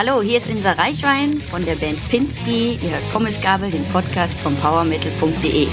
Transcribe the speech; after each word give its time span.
Hallo, 0.00 0.22
hier 0.22 0.36
ist 0.36 0.48
Insa 0.48 0.70
Reichwein 0.74 1.38
von 1.38 1.64
der 1.64 1.74
Band 1.74 1.98
Pinsky. 2.08 2.78
Ihr 2.80 2.90
hört 2.92 3.12
Pommesgabel, 3.12 3.68
den 3.68 3.84
Podcast 3.86 4.38
von 4.38 4.54
powermetal.de. 4.54 5.66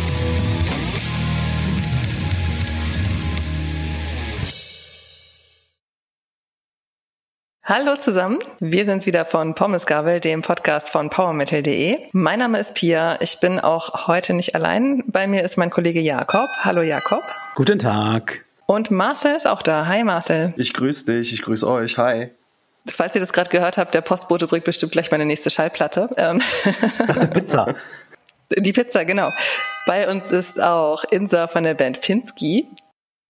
Hallo 7.63 7.97
zusammen, 7.97 8.39
wir 8.59 8.85
sind 8.85 9.05
wieder 9.05 9.25
von 9.25 9.53
Pommesgabel, 9.53 10.19
dem 10.19 10.41
Podcast 10.41 10.89
von 10.89 11.11
powermetal.de. 11.11 12.07
Mein 12.11 12.39
Name 12.39 12.57
ist 12.57 12.73
Pia, 12.73 13.21
ich 13.21 13.39
bin 13.39 13.59
auch 13.59 14.07
heute 14.07 14.33
nicht 14.33 14.55
allein. 14.55 15.03
Bei 15.05 15.27
mir 15.27 15.43
ist 15.43 15.55
mein 15.55 15.69
Kollege 15.69 15.99
Jakob. 15.99 16.49
Hallo 16.61 16.81
Jakob. 16.81 17.21
Guten 17.53 17.77
Tag. 17.77 18.43
Und 18.65 18.89
Marcel 18.89 19.35
ist 19.35 19.45
auch 19.45 19.61
da. 19.61 19.85
Hi 19.85 20.03
Marcel. 20.03 20.55
Ich 20.57 20.73
grüße 20.73 21.05
dich, 21.05 21.31
ich 21.31 21.43
grüße 21.43 21.67
euch. 21.67 21.99
Hi. 21.99 22.31
Falls 22.87 23.15
ihr 23.15 23.21
das 23.21 23.33
gerade 23.33 23.49
gehört 23.49 23.77
habt, 23.77 23.93
der 23.93 24.01
Postbote 24.01 24.47
bringt 24.47 24.65
bestimmt 24.65 24.91
gleich 24.91 25.11
meine 25.11 25.25
nächste 25.25 25.49
Schallplatte. 25.49 26.09
Ähm, 26.17 26.41
Ach, 27.07 27.17
die 27.17 27.27
Pizza. 27.27 27.75
Die 28.55 28.73
Pizza, 28.73 29.05
genau. 29.05 29.31
Bei 29.87 30.07
uns 30.07 30.31
ist 30.31 30.61
auch 30.61 31.03
Insa 31.05 31.47
von 31.47 31.63
der 31.63 31.73
Band 31.73 31.99
Pinsky. 32.01 32.67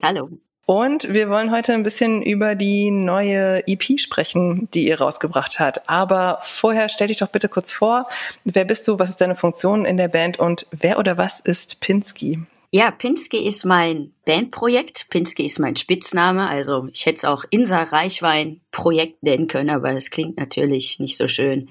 Hallo. 0.04 0.30
Und 0.66 1.14
wir 1.14 1.30
wollen 1.30 1.52
heute 1.52 1.74
ein 1.74 1.84
bisschen 1.84 2.24
über 2.24 2.56
die 2.56 2.90
neue 2.90 3.66
EP 3.68 4.00
sprechen, 4.00 4.68
die 4.74 4.88
ihr 4.88 5.00
rausgebracht 5.00 5.60
habt. 5.60 5.88
Aber 5.90 6.40
vorher 6.42 6.90
stell 6.90 7.08
dich 7.08 7.18
doch 7.18 7.30
bitte 7.30 7.50
kurz 7.50 7.72
vor. 7.72 8.08
Wer 8.44 8.66
bist 8.66 8.88
du? 8.88 8.98
Was 8.98 9.12
ist 9.12 9.22
deine 9.22 9.36
Funktion 9.36 9.86
in 9.86 9.98
der 9.98 10.08
Band? 10.08 10.40
Und 10.40 10.66
wer 10.72 10.98
oder 10.98 11.18
was 11.18 11.40
ist 11.40 11.82
Pinsky? 11.82 12.40
Ja, 12.72 12.90
Pinsky 12.92 13.38
ist 13.38 13.64
mein 13.64 14.12
Bandprojekt. 14.26 15.08
Pinsky 15.10 15.46
ist 15.46 15.60
mein 15.60 15.76
Spitzname. 15.76 16.50
Also 16.50 16.90
ich 16.92 17.06
hätte 17.06 17.18
es 17.18 17.26
auch 17.26 17.46
Insa 17.52 17.84
Reichwein 17.84 18.60
Projekt 18.76 19.24
nennen 19.24 19.48
können, 19.48 19.70
aber 19.70 19.92
es 19.94 20.12
klingt 20.12 20.38
natürlich 20.38 21.00
nicht 21.00 21.16
so 21.16 21.30
schön. 21.30 21.70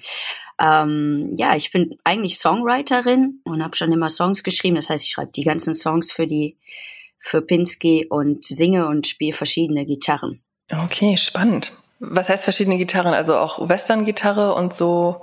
Ähm, 0.59 1.35
ja, 1.37 1.55
ich 1.55 1.71
bin 1.71 1.99
eigentlich 2.03 2.39
Songwriterin 2.39 3.41
und 3.45 3.63
habe 3.63 3.77
schon 3.77 3.93
immer 3.93 4.09
Songs 4.09 4.43
geschrieben. 4.43 4.77
Das 4.77 4.89
heißt, 4.89 5.05
ich 5.05 5.11
schreibe 5.11 5.33
die 5.33 5.45
ganzen 5.45 5.75
Songs 5.75 6.13
für 6.13 6.27
die 6.27 6.57
für 7.19 7.43
Pinsky 7.43 8.07
und 8.09 8.45
singe 8.45 8.87
und 8.87 9.07
spiele 9.07 9.33
verschiedene 9.33 9.85
Gitarren. 9.85 10.43
Okay, 10.71 11.17
spannend. 11.17 11.73
Was 12.01 12.29
heißt 12.29 12.45
verschiedene 12.45 12.79
Gitarren? 12.79 13.15
Also 13.15 13.37
auch 13.37 13.69
Western-Gitarre 13.69 14.55
und 14.55 14.75
so 14.75 15.23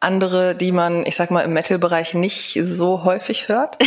andere, 0.00 0.54
die 0.54 0.72
man, 0.72 1.06
ich 1.06 1.16
sag 1.16 1.30
mal, 1.30 1.42
im 1.42 1.52
Metal-Bereich 1.52 2.14
nicht 2.14 2.58
so 2.62 3.04
häufig 3.04 3.48
hört? 3.48 3.78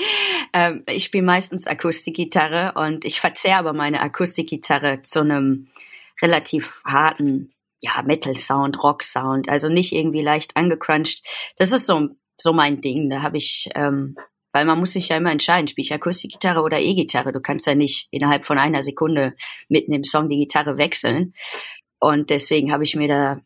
ähm, 0.52 0.82
ich 0.86 1.04
spiele 1.04 1.24
meistens 1.24 1.66
Akustikgitarre 1.66 2.72
und 2.76 3.04
ich 3.04 3.20
verzehre 3.20 3.58
aber 3.58 3.72
meine 3.72 4.00
Akustikgitarre 4.00 5.02
zu 5.02 5.20
einem 5.20 5.68
relativ 6.22 6.82
harten 6.84 7.54
ja, 7.84 8.02
Metal-Sound, 8.02 8.82
Rock-Sound, 8.82 9.48
also 9.48 9.68
nicht 9.68 9.92
irgendwie 9.92 10.22
leicht 10.22 10.56
angecrunched. 10.56 11.22
Das 11.58 11.70
ist 11.70 11.86
so, 11.86 12.08
so 12.40 12.52
mein 12.54 12.80
Ding. 12.80 13.10
Da 13.10 13.20
habe 13.20 13.36
ich, 13.36 13.68
ähm, 13.74 14.16
weil 14.52 14.64
man 14.64 14.78
muss 14.78 14.94
sich 14.94 15.10
ja 15.10 15.18
immer 15.18 15.30
entscheiden, 15.30 15.68
spiele 15.68 15.84
ich 15.84 15.92
Akustikgitarre 15.92 16.62
oder 16.62 16.80
E-Gitarre. 16.80 17.32
Du 17.32 17.40
kannst 17.40 17.66
ja 17.66 17.74
nicht 17.74 18.08
innerhalb 18.10 18.44
von 18.44 18.56
einer 18.56 18.82
Sekunde 18.82 19.34
mitten 19.68 19.92
im 19.92 20.04
Song 20.04 20.30
die 20.30 20.38
Gitarre 20.38 20.78
wechseln. 20.78 21.34
Und 22.00 22.30
deswegen 22.30 22.72
habe 22.72 22.84
ich 22.84 22.96
mir 22.96 23.08
da 23.08 23.40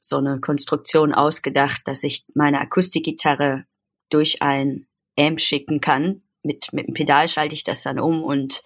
so 0.00 0.16
eine 0.16 0.40
Konstruktion 0.40 1.12
ausgedacht, 1.12 1.82
dass 1.84 2.02
ich 2.02 2.24
meine 2.34 2.60
Akustikgitarre 2.60 3.66
durch 4.10 4.40
ein 4.40 4.86
Amp 5.18 5.40
schicken 5.40 5.80
kann. 5.80 6.22
Mit, 6.42 6.72
mit 6.72 6.88
dem 6.88 6.94
Pedal 6.94 7.28
schalte 7.28 7.54
ich 7.54 7.64
das 7.64 7.82
dann 7.82 8.00
um 8.00 8.22
und 8.24 8.62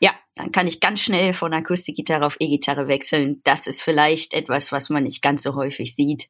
ja, 0.00 0.12
dann 0.34 0.52
kann 0.52 0.66
ich 0.66 0.80
ganz 0.80 1.00
schnell 1.00 1.32
von 1.32 1.52
Akustikgitarre 1.52 2.26
auf 2.26 2.36
E-Gitarre 2.40 2.88
wechseln. 2.88 3.40
Das 3.44 3.66
ist 3.66 3.82
vielleicht 3.82 4.34
etwas, 4.34 4.72
was 4.72 4.90
man 4.90 5.04
nicht 5.04 5.22
ganz 5.22 5.42
so 5.42 5.54
häufig 5.54 5.94
sieht. 5.94 6.28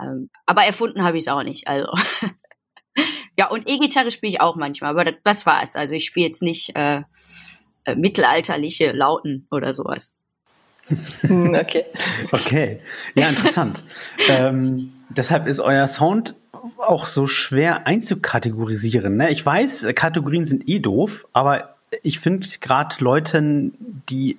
Ähm, 0.00 0.30
aber 0.46 0.64
erfunden 0.64 1.02
habe 1.02 1.16
ich 1.16 1.24
es 1.24 1.28
auch 1.28 1.42
nicht. 1.42 1.68
Also 1.68 1.88
ja, 3.38 3.48
und 3.48 3.68
E-Gitarre 3.68 4.10
spiele 4.10 4.32
ich 4.32 4.40
auch 4.40 4.56
manchmal, 4.56 4.90
aber 4.90 5.04
das, 5.04 5.14
das 5.24 5.46
war's. 5.46 5.76
Also 5.76 5.94
ich 5.94 6.06
spiele 6.06 6.26
jetzt 6.26 6.42
nicht 6.42 6.74
äh, 6.76 7.02
äh, 7.84 7.94
mittelalterliche 7.94 8.92
Lauten 8.92 9.46
oder 9.50 9.72
sowas. 9.72 10.14
Hm, 11.20 11.54
okay. 11.54 11.84
Okay. 12.32 12.80
Ja, 13.14 13.28
interessant. 13.28 13.82
ähm, 14.28 14.92
deshalb 15.08 15.46
ist 15.46 15.60
euer 15.60 15.86
Sound 15.88 16.34
auch 16.78 17.06
so 17.06 17.26
schwer 17.26 17.86
einzukategorisieren. 17.86 19.16
Ne? 19.16 19.30
Ich 19.30 19.44
weiß, 19.44 19.88
Kategorien 19.94 20.44
sind 20.44 20.68
eh 20.68 20.78
doof, 20.78 21.26
aber 21.32 21.76
ich 22.02 22.20
finde 22.20 22.46
gerade 22.60 22.96
Leuten, 23.02 24.02
die 24.08 24.38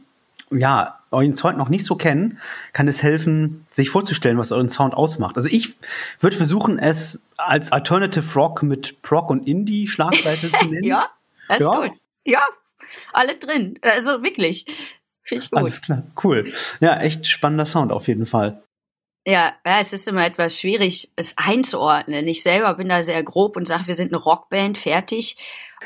ja 0.52 1.00
euren 1.12 1.34
Sound 1.34 1.58
noch 1.58 1.70
nicht 1.70 1.86
so 1.86 1.96
kennen, 1.96 2.40
kann 2.74 2.88
es 2.88 3.04
helfen, 3.04 3.66
sich 3.72 3.90
vorzustellen, 3.90 4.38
was 4.38 4.52
euren 4.52 4.70
Sound 4.70 4.94
ausmacht. 4.94 5.36
Also 5.38 5.50
ich 5.50 5.76
würde 6.20 6.38
versuchen, 6.38 6.80
es 6.80 7.22
als 7.38 7.72
Alternative 7.72 8.34
Rock 8.36 8.64
mit 8.64 9.02
Prog 9.02 9.30
und 9.30 9.48
Indie 9.48 9.88
Schlagseite 9.88 10.52
zu 10.52 10.66
nennen. 10.70 10.84
ja, 10.84 11.09
das 11.48 11.62
ist 11.62 11.68
ja. 11.68 11.88
gut. 11.88 11.98
Ja, 12.24 12.42
alle 13.14 13.36
drin. 13.36 13.80
Also 13.82 14.24
wirklich. 14.24 14.66
Finde 15.24 15.44
ich 15.44 15.52
gut. 15.52 15.59
Alles 15.59 15.82
klar, 15.82 16.03
cool. 16.24 16.52
Ja, 16.80 17.00
echt 17.00 17.28
spannender 17.28 17.66
Sound 17.66 17.92
auf 17.92 18.08
jeden 18.08 18.26
Fall. 18.26 18.64
Ja, 19.26 19.54
ja, 19.64 19.80
es 19.80 19.94
ist 19.94 20.08
immer 20.08 20.26
etwas 20.26 20.59
schwierig, 20.59 21.12
es 21.16 21.38
einzuordnen. 21.38 22.28
Ich 22.28 22.42
selber 22.42 22.74
bin 22.74 22.90
da 22.90 23.04
sehr 23.04 23.24
grob 23.24 23.56
und 23.56 23.68
sage, 23.68 23.86
wir 23.86 23.94
sind 23.94 24.12
eine 24.12 24.22
Rockband, 24.22 24.80
fertig. 24.80 25.38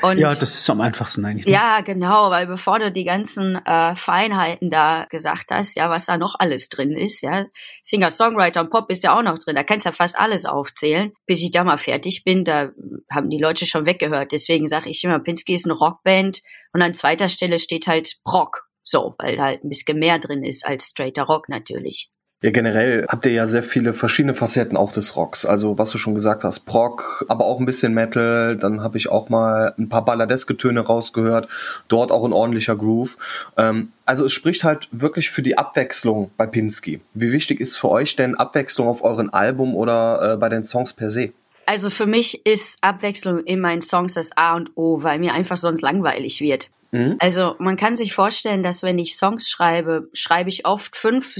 Und 0.02 0.18
ja, 0.18 0.28
das 0.28 0.42
ist 0.42 0.70
am 0.70 0.80
einfachsten 0.80 1.24
eigentlich. 1.24 1.46
Ne? 1.46 1.52
Ja, 1.52 1.80
genau, 1.80 2.30
weil 2.30 2.46
bevor 2.46 2.78
du 2.78 2.92
die 2.92 3.04
ganzen 3.04 3.56
äh, 3.64 3.94
Feinheiten 3.94 4.70
da 4.70 5.06
gesagt 5.10 5.50
hast, 5.50 5.76
ja, 5.76 5.88
was 5.90 6.06
da 6.06 6.16
noch 6.16 6.34
alles 6.38 6.68
drin 6.68 6.92
ist, 6.92 7.22
ja, 7.22 7.46
Singer, 7.82 8.10
Songwriter 8.10 8.60
und 8.60 8.70
Pop 8.70 8.90
ist 8.90 9.04
ja 9.04 9.18
auch 9.18 9.22
noch 9.22 9.38
drin, 9.38 9.54
da 9.54 9.64
kannst 9.64 9.84
du 9.84 9.90
ja 9.90 9.92
fast 9.92 10.18
alles 10.18 10.46
aufzählen. 10.46 11.12
Bis 11.26 11.42
ich 11.42 11.50
da 11.50 11.62
mal 11.64 11.78
fertig 11.78 12.24
bin, 12.24 12.44
da 12.44 12.70
haben 13.10 13.28
die 13.28 13.38
Leute 13.38 13.66
schon 13.66 13.86
weggehört. 13.86 14.32
Deswegen 14.32 14.66
sage 14.66 14.88
ich 14.88 15.04
immer, 15.04 15.18
Pinsky 15.18 15.54
ist 15.54 15.66
eine 15.66 15.74
Rockband 15.74 16.40
und 16.72 16.82
an 16.82 16.94
zweiter 16.94 17.28
Stelle 17.28 17.58
steht 17.58 17.86
halt 17.86 18.16
Rock. 18.26 18.66
So, 18.82 19.14
weil 19.18 19.40
halt 19.40 19.64
ein 19.64 19.68
bisschen 19.68 19.98
mehr 19.98 20.18
drin 20.18 20.44
ist 20.44 20.66
als 20.66 20.90
straighter 20.90 21.24
Rock 21.24 21.48
natürlich. 21.48 22.10
Ja, 22.42 22.50
generell 22.50 23.06
habt 23.08 23.24
ihr 23.24 23.32
ja 23.32 23.46
sehr 23.46 23.62
viele 23.62 23.94
verschiedene 23.94 24.34
Facetten 24.34 24.76
auch 24.76 24.92
des 24.92 25.16
Rocks. 25.16 25.46
Also 25.46 25.78
was 25.78 25.90
du 25.90 25.96
schon 25.96 26.14
gesagt 26.14 26.44
hast, 26.44 26.60
Prog, 26.60 27.24
aber 27.28 27.46
auch 27.46 27.58
ein 27.58 27.64
bisschen 27.64 27.94
Metal. 27.94 28.58
Dann 28.58 28.82
habe 28.82 28.98
ich 28.98 29.08
auch 29.08 29.30
mal 29.30 29.74
ein 29.78 29.88
paar 29.88 30.04
balladeske 30.04 30.56
Töne 30.56 30.80
rausgehört. 30.80 31.48
Dort 31.88 32.12
auch 32.12 32.24
ein 32.24 32.34
ordentlicher 32.34 32.76
Groove. 32.76 33.16
Ähm, 33.56 33.90
also 34.04 34.26
es 34.26 34.32
spricht 34.32 34.64
halt 34.64 34.88
wirklich 34.92 35.30
für 35.30 35.40
die 35.40 35.56
Abwechslung 35.56 36.30
bei 36.36 36.46
Pinsky. 36.46 37.00
Wie 37.14 37.32
wichtig 37.32 37.58
ist 37.58 37.78
für 37.78 37.88
euch 37.88 38.16
denn 38.16 38.34
Abwechslung 38.34 38.86
auf 38.86 39.02
euren 39.02 39.30
Album 39.30 39.74
oder 39.74 40.34
äh, 40.34 40.36
bei 40.36 40.50
den 40.50 40.62
Songs 40.62 40.92
per 40.92 41.10
se? 41.10 41.32
Also 41.64 41.88
für 41.88 42.06
mich 42.06 42.44
ist 42.44 42.76
Abwechslung 42.82 43.38
in 43.38 43.60
meinen 43.60 43.82
Songs 43.82 44.14
das 44.14 44.36
A 44.36 44.54
und 44.54 44.76
O, 44.76 45.02
weil 45.02 45.18
mir 45.18 45.32
einfach 45.32 45.56
sonst 45.56 45.80
langweilig 45.80 46.42
wird. 46.42 46.68
Mhm. 46.92 47.16
Also 47.18 47.56
man 47.58 47.76
kann 47.76 47.96
sich 47.96 48.14
vorstellen, 48.14 48.62
dass 48.62 48.82
wenn 48.82 48.98
ich 48.98 49.16
Songs 49.16 49.48
schreibe, 49.48 50.08
schreibe 50.12 50.48
ich 50.50 50.66
oft 50.66 50.96
fünf, 50.96 51.34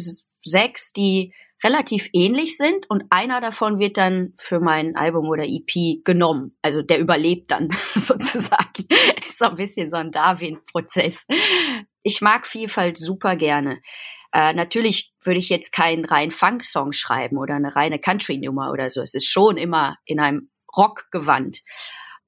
sechs, 0.47 0.93
die 0.93 1.35
relativ 1.65 2.11
ähnlich 2.13 2.57
sind 2.57 2.89
und 2.91 3.05
einer 3.11 3.41
davon 3.41 3.79
wird 3.79 3.97
dann 3.97 4.35
für 4.39 4.61
mein 4.61 4.95
Album 4.95 5.29
oder 5.29 5.45
EP 5.45 6.05
genommen. 6.05 6.57
Also 6.63 6.83
der 6.83 6.99
überlebt 6.99 7.51
dann 7.51 7.71
sozusagen. 7.95 8.87
Ist 9.27 9.39
so 9.39 9.47
ein 9.47 9.57
bisschen 9.57 9.89
so 9.89 9.97
ein 9.97 10.11
Darwin-Prozess. 10.11 11.27
Ich 12.03 12.21
mag 12.21 12.47
Vielfalt 12.47 12.99
super 12.99 13.37
gerne. 13.37 13.81
Äh, 14.33 14.53
natürlich 14.53 15.15
würde 15.25 15.39
ich 15.39 15.49
jetzt 15.49 15.73
keinen 15.73 16.05
reinen 16.05 16.31
Funk-Song 16.31 16.93
schreiben 16.93 17.39
oder 17.39 17.55
eine 17.55 17.75
reine 17.75 17.99
Country-Nummer 17.99 18.71
oder 18.71 18.91
so. 18.91 19.01
Es 19.01 19.15
ist 19.15 19.27
schon 19.27 19.57
immer 19.57 19.97
in 20.05 20.21
einem 20.21 20.51
Rock-Gewand. 20.77 21.63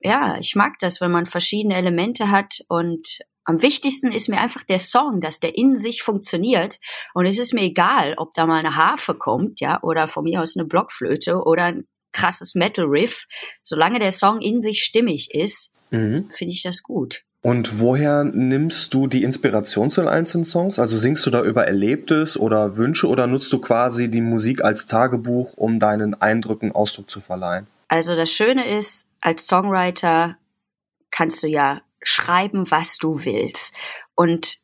Ja, 0.01 0.39
ich 0.39 0.55
mag 0.55 0.79
das, 0.79 1.01
wenn 1.01 1.11
man 1.11 1.27
verschiedene 1.27 1.75
Elemente 1.77 2.31
hat 2.31 2.61
und 2.69 3.19
am 3.49 3.63
wichtigsten 3.63 4.13
ist 4.13 4.29
mir 4.29 4.41
einfach 4.41 4.63
der 4.63 4.79
Song, 4.79 5.23
dass 5.23 5.41
der 5.41 5.57
in 5.57 5.75
sich 5.75 6.03
funktioniert. 6.03 6.79
Und 7.15 7.25
es 7.25 7.39
ist 7.39 7.55
mir 7.55 7.63
egal, 7.63 8.13
ob 8.19 8.35
da 8.35 8.45
mal 8.45 8.59
eine 8.59 8.77
Harfe 8.77 9.15
kommt, 9.15 9.61
ja, 9.61 9.83
oder 9.83 10.07
von 10.07 10.25
mir 10.25 10.43
aus 10.43 10.55
eine 10.55 10.67
Blockflöte 10.67 11.43
oder 11.43 11.65
ein 11.65 11.87
krasses 12.13 12.55
Metal 12.55 12.85
Riff. 12.85 13.25
Solange 13.63 14.01
der 14.01 14.13
Song 14.13 14.43
in 14.43 14.61
sich 14.61 14.83
stimmig 14.83 15.31
ist, 15.33 15.73
mhm. 15.91 16.29
finde 16.31 16.53
ich 16.53 16.63
das 16.63 16.83
gut. 16.83 17.23
Und 17.41 17.81
woher 17.81 18.23
nimmst 18.23 18.93
du 18.93 19.07
die 19.07 19.23
Inspiration 19.23 19.89
zu 19.89 20.03
den 20.03 20.11
einzelnen 20.11 20.45
Songs? 20.45 20.79
Also 20.79 20.99
singst 20.99 21.25
du 21.25 21.31
da 21.31 21.43
über 21.43 21.67
Erlebtes 21.67 22.39
oder 22.39 22.77
Wünsche 22.77 23.07
oder 23.07 23.27
nutzt 23.27 23.51
du 23.55 23.61
quasi 23.61 24.11
die 24.11 24.21
Musik 24.21 24.63
als 24.63 24.85
Tagebuch, 24.85 25.55
um 25.57 25.79
deinen 25.79 26.21
Eindrücken 26.21 26.73
Ausdruck 26.73 27.09
zu 27.09 27.21
verleihen? 27.21 27.67
Also 27.89 28.15
das 28.15 28.31
Schöne 28.31 28.69
ist, 28.77 29.09
als 29.23 29.47
Songwriter 29.47 30.37
kannst 31.11 31.43
du 31.43 31.47
ja 31.47 31.81
schreiben, 32.03 32.71
was 32.71 32.99
du 32.99 33.25
willst. 33.25 33.75
Und 34.15 34.59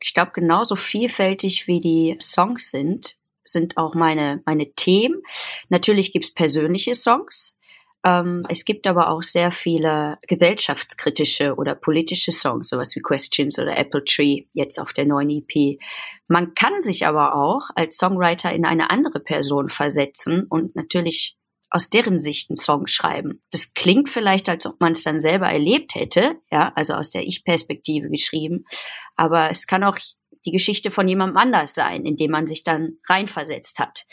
ich 0.00 0.14
glaube, 0.14 0.32
genauso 0.34 0.76
vielfältig 0.76 1.66
wie 1.66 1.80
die 1.80 2.16
Songs 2.20 2.70
sind, 2.70 3.16
sind 3.44 3.76
auch 3.76 3.94
meine, 3.94 4.42
meine 4.46 4.72
Themen. 4.74 5.22
Natürlich 5.68 6.12
gibt's 6.12 6.32
persönliche 6.34 6.94
Songs, 6.94 7.58
Ähm, 8.04 8.46
es 8.48 8.64
gibt 8.64 8.86
aber 8.86 9.08
auch 9.10 9.22
sehr 9.22 9.50
viele 9.50 10.18
gesellschaftskritische 10.28 11.56
oder 11.56 11.74
politische 11.74 12.30
Songs, 12.30 12.68
sowas 12.68 12.94
wie 12.94 13.00
Questions 13.00 13.58
oder 13.58 13.76
Apple 13.76 14.04
Tree, 14.04 14.44
jetzt 14.52 14.78
auf 14.78 14.92
der 14.92 15.04
neuen 15.04 15.30
EP. 15.30 15.78
Man 16.28 16.54
kann 16.54 16.80
sich 16.80 17.06
aber 17.06 17.34
auch 17.34 17.70
als 17.74 17.96
Songwriter 17.96 18.52
in 18.52 18.64
eine 18.64 18.90
andere 18.90 19.18
Person 19.18 19.68
versetzen 19.68 20.44
und 20.48 20.76
natürlich 20.76 21.37
aus 21.70 21.90
deren 21.90 22.18
Sicht 22.18 22.50
einen 22.50 22.56
Song 22.56 22.86
schreiben. 22.86 23.42
Das 23.50 23.74
klingt 23.74 24.08
vielleicht, 24.08 24.48
als 24.48 24.66
ob 24.66 24.80
man 24.80 24.92
es 24.92 25.02
dann 25.02 25.20
selber 25.20 25.48
erlebt 25.48 25.94
hätte, 25.94 26.36
ja, 26.50 26.72
also 26.74 26.94
aus 26.94 27.10
der 27.10 27.26
Ich-Perspektive 27.26 28.08
geschrieben, 28.08 28.64
aber 29.16 29.50
es 29.50 29.66
kann 29.66 29.84
auch 29.84 29.98
die 30.46 30.52
Geschichte 30.52 30.90
von 30.90 31.08
jemandem 31.08 31.36
anders 31.36 31.74
sein, 31.74 32.06
in 32.06 32.16
dem 32.16 32.30
man 32.30 32.46
sich 32.46 32.64
dann 32.64 32.98
reinversetzt 33.08 33.78
hat. 33.78 34.06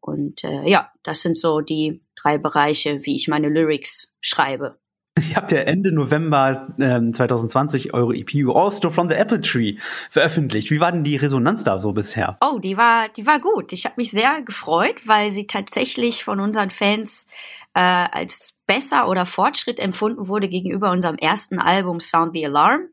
Und 0.00 0.44
äh, 0.44 0.68
ja, 0.68 0.90
das 1.02 1.22
sind 1.22 1.36
so 1.36 1.60
die 1.60 2.02
drei 2.16 2.38
Bereiche, 2.38 3.04
wie 3.04 3.16
ich 3.16 3.28
meine 3.28 3.48
Lyrics 3.48 4.14
schreibe. 4.20 4.79
Ihr 5.28 5.36
habt 5.36 5.52
ja 5.52 5.60
Ende 5.60 5.92
November 5.92 6.68
ähm, 6.78 7.12
2020 7.12 7.94
eure 7.94 8.14
EP 8.14 8.30
Also 8.54 8.90
from 8.90 9.08
the 9.08 9.14
Apple 9.14 9.40
Tree 9.40 9.76
veröffentlicht. 10.10 10.70
Wie 10.70 10.80
war 10.80 10.92
denn 10.92 11.04
die 11.04 11.16
Resonanz 11.16 11.64
da 11.64 11.80
so 11.80 11.92
bisher? 11.92 12.38
Oh, 12.40 12.58
die 12.58 12.76
war, 12.76 13.08
die 13.08 13.26
war 13.26 13.40
gut. 13.40 13.72
Ich 13.72 13.84
habe 13.84 13.94
mich 13.98 14.10
sehr 14.10 14.42
gefreut, 14.42 15.06
weil 15.06 15.30
sie 15.30 15.46
tatsächlich 15.46 16.24
von 16.24 16.40
unseren 16.40 16.70
Fans 16.70 17.26
äh, 17.74 17.80
als 17.80 18.58
besser 18.66 19.08
oder 19.08 19.26
Fortschritt 19.26 19.78
empfunden 19.78 20.28
wurde 20.28 20.48
gegenüber 20.48 20.90
unserem 20.90 21.16
ersten 21.16 21.58
Album 21.58 22.00
Sound 22.00 22.34
the 22.34 22.46
Alarm. 22.46 22.88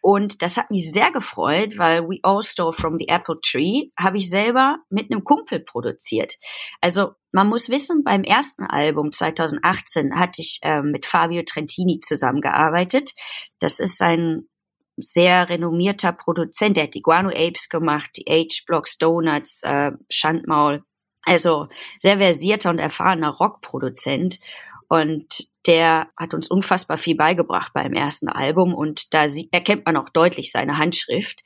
Und 0.00 0.40
das 0.42 0.56
hat 0.56 0.70
mich 0.70 0.90
sehr 0.90 1.10
gefreut, 1.10 1.76
weil 1.76 2.02
We 2.04 2.20
All 2.22 2.42
Stole 2.42 2.72
from 2.72 2.98
the 2.98 3.08
Apple 3.08 3.38
Tree 3.42 3.90
habe 3.98 4.16
ich 4.16 4.30
selber 4.30 4.78
mit 4.88 5.10
einem 5.10 5.24
Kumpel 5.24 5.60
produziert. 5.60 6.34
Also 6.80 7.12
man 7.32 7.48
muss 7.48 7.68
wissen, 7.68 8.02
beim 8.02 8.24
ersten 8.24 8.64
Album 8.64 9.12
2018 9.12 10.18
hatte 10.18 10.40
ich 10.40 10.60
äh, 10.62 10.82
mit 10.82 11.04
Fabio 11.04 11.42
Trentini 11.42 12.00
zusammengearbeitet. 12.00 13.10
Das 13.58 13.78
ist 13.78 14.00
ein 14.00 14.48
sehr 14.96 15.48
renommierter 15.48 16.12
Produzent. 16.12 16.76
Der 16.76 16.84
hat 16.84 16.94
die 16.94 17.02
Guano 17.02 17.28
Apes 17.28 17.68
gemacht, 17.68 18.10
die 18.16 18.24
H-Blocks, 18.28 18.96
Donuts, 18.98 19.62
äh, 19.62 19.92
Schandmaul. 20.10 20.82
Also 21.22 21.68
sehr 22.00 22.16
versierter 22.18 22.70
und 22.70 22.78
erfahrener 22.78 23.30
Rockproduzent. 23.30 24.40
Und 24.88 25.49
der 25.66 26.08
hat 26.16 26.34
uns 26.34 26.48
unfassbar 26.48 26.98
viel 26.98 27.16
beigebracht 27.16 27.72
beim 27.74 27.92
ersten 27.92 28.28
Album 28.28 28.74
und 28.74 29.12
da 29.12 29.26
erkennt 29.52 29.86
man 29.86 29.96
auch 29.96 30.08
deutlich 30.08 30.52
seine 30.52 30.78
Handschrift. 30.78 31.40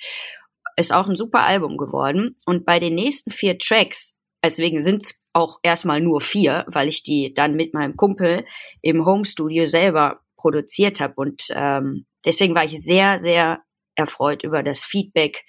Ist 0.76 0.92
auch 0.92 1.08
ein 1.08 1.16
super 1.16 1.40
Album 1.40 1.76
geworden. 1.76 2.36
Und 2.46 2.64
bei 2.64 2.80
den 2.80 2.94
nächsten 2.94 3.30
vier 3.30 3.58
Tracks, 3.58 4.20
deswegen 4.44 4.80
sind 4.80 5.02
es 5.02 5.20
auch 5.32 5.58
erstmal 5.62 6.00
nur 6.00 6.20
vier, 6.20 6.64
weil 6.68 6.88
ich 6.88 7.02
die 7.02 7.32
dann 7.34 7.54
mit 7.54 7.74
meinem 7.74 7.96
Kumpel 7.96 8.44
im 8.82 9.04
Home 9.04 9.24
Studio 9.24 9.66
selber 9.66 10.20
produziert 10.36 11.00
habe. 11.00 11.14
Und 11.16 11.46
ähm, 11.50 12.06
deswegen 12.24 12.54
war 12.54 12.64
ich 12.64 12.80
sehr, 12.82 13.18
sehr 13.18 13.62
erfreut 13.96 14.42
über 14.44 14.62
das 14.62 14.84
Feedback 14.84 15.44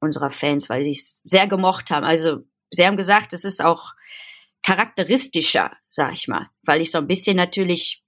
unserer 0.00 0.30
Fans, 0.30 0.68
weil 0.68 0.84
sie 0.84 0.90
es 0.90 1.20
sehr 1.24 1.46
gemocht 1.46 1.90
haben. 1.90 2.04
Also 2.04 2.38
sie 2.70 2.86
haben 2.86 2.96
gesagt, 2.96 3.32
es 3.32 3.44
ist 3.44 3.62
auch 3.62 3.92
charakteristischer, 4.62 5.72
sag 5.88 6.12
ich 6.12 6.28
mal, 6.28 6.48
weil 6.62 6.80
ich 6.80 6.90
so 6.90 6.98
ein 6.98 7.06
bisschen 7.06 7.36
natürlich, 7.36 7.99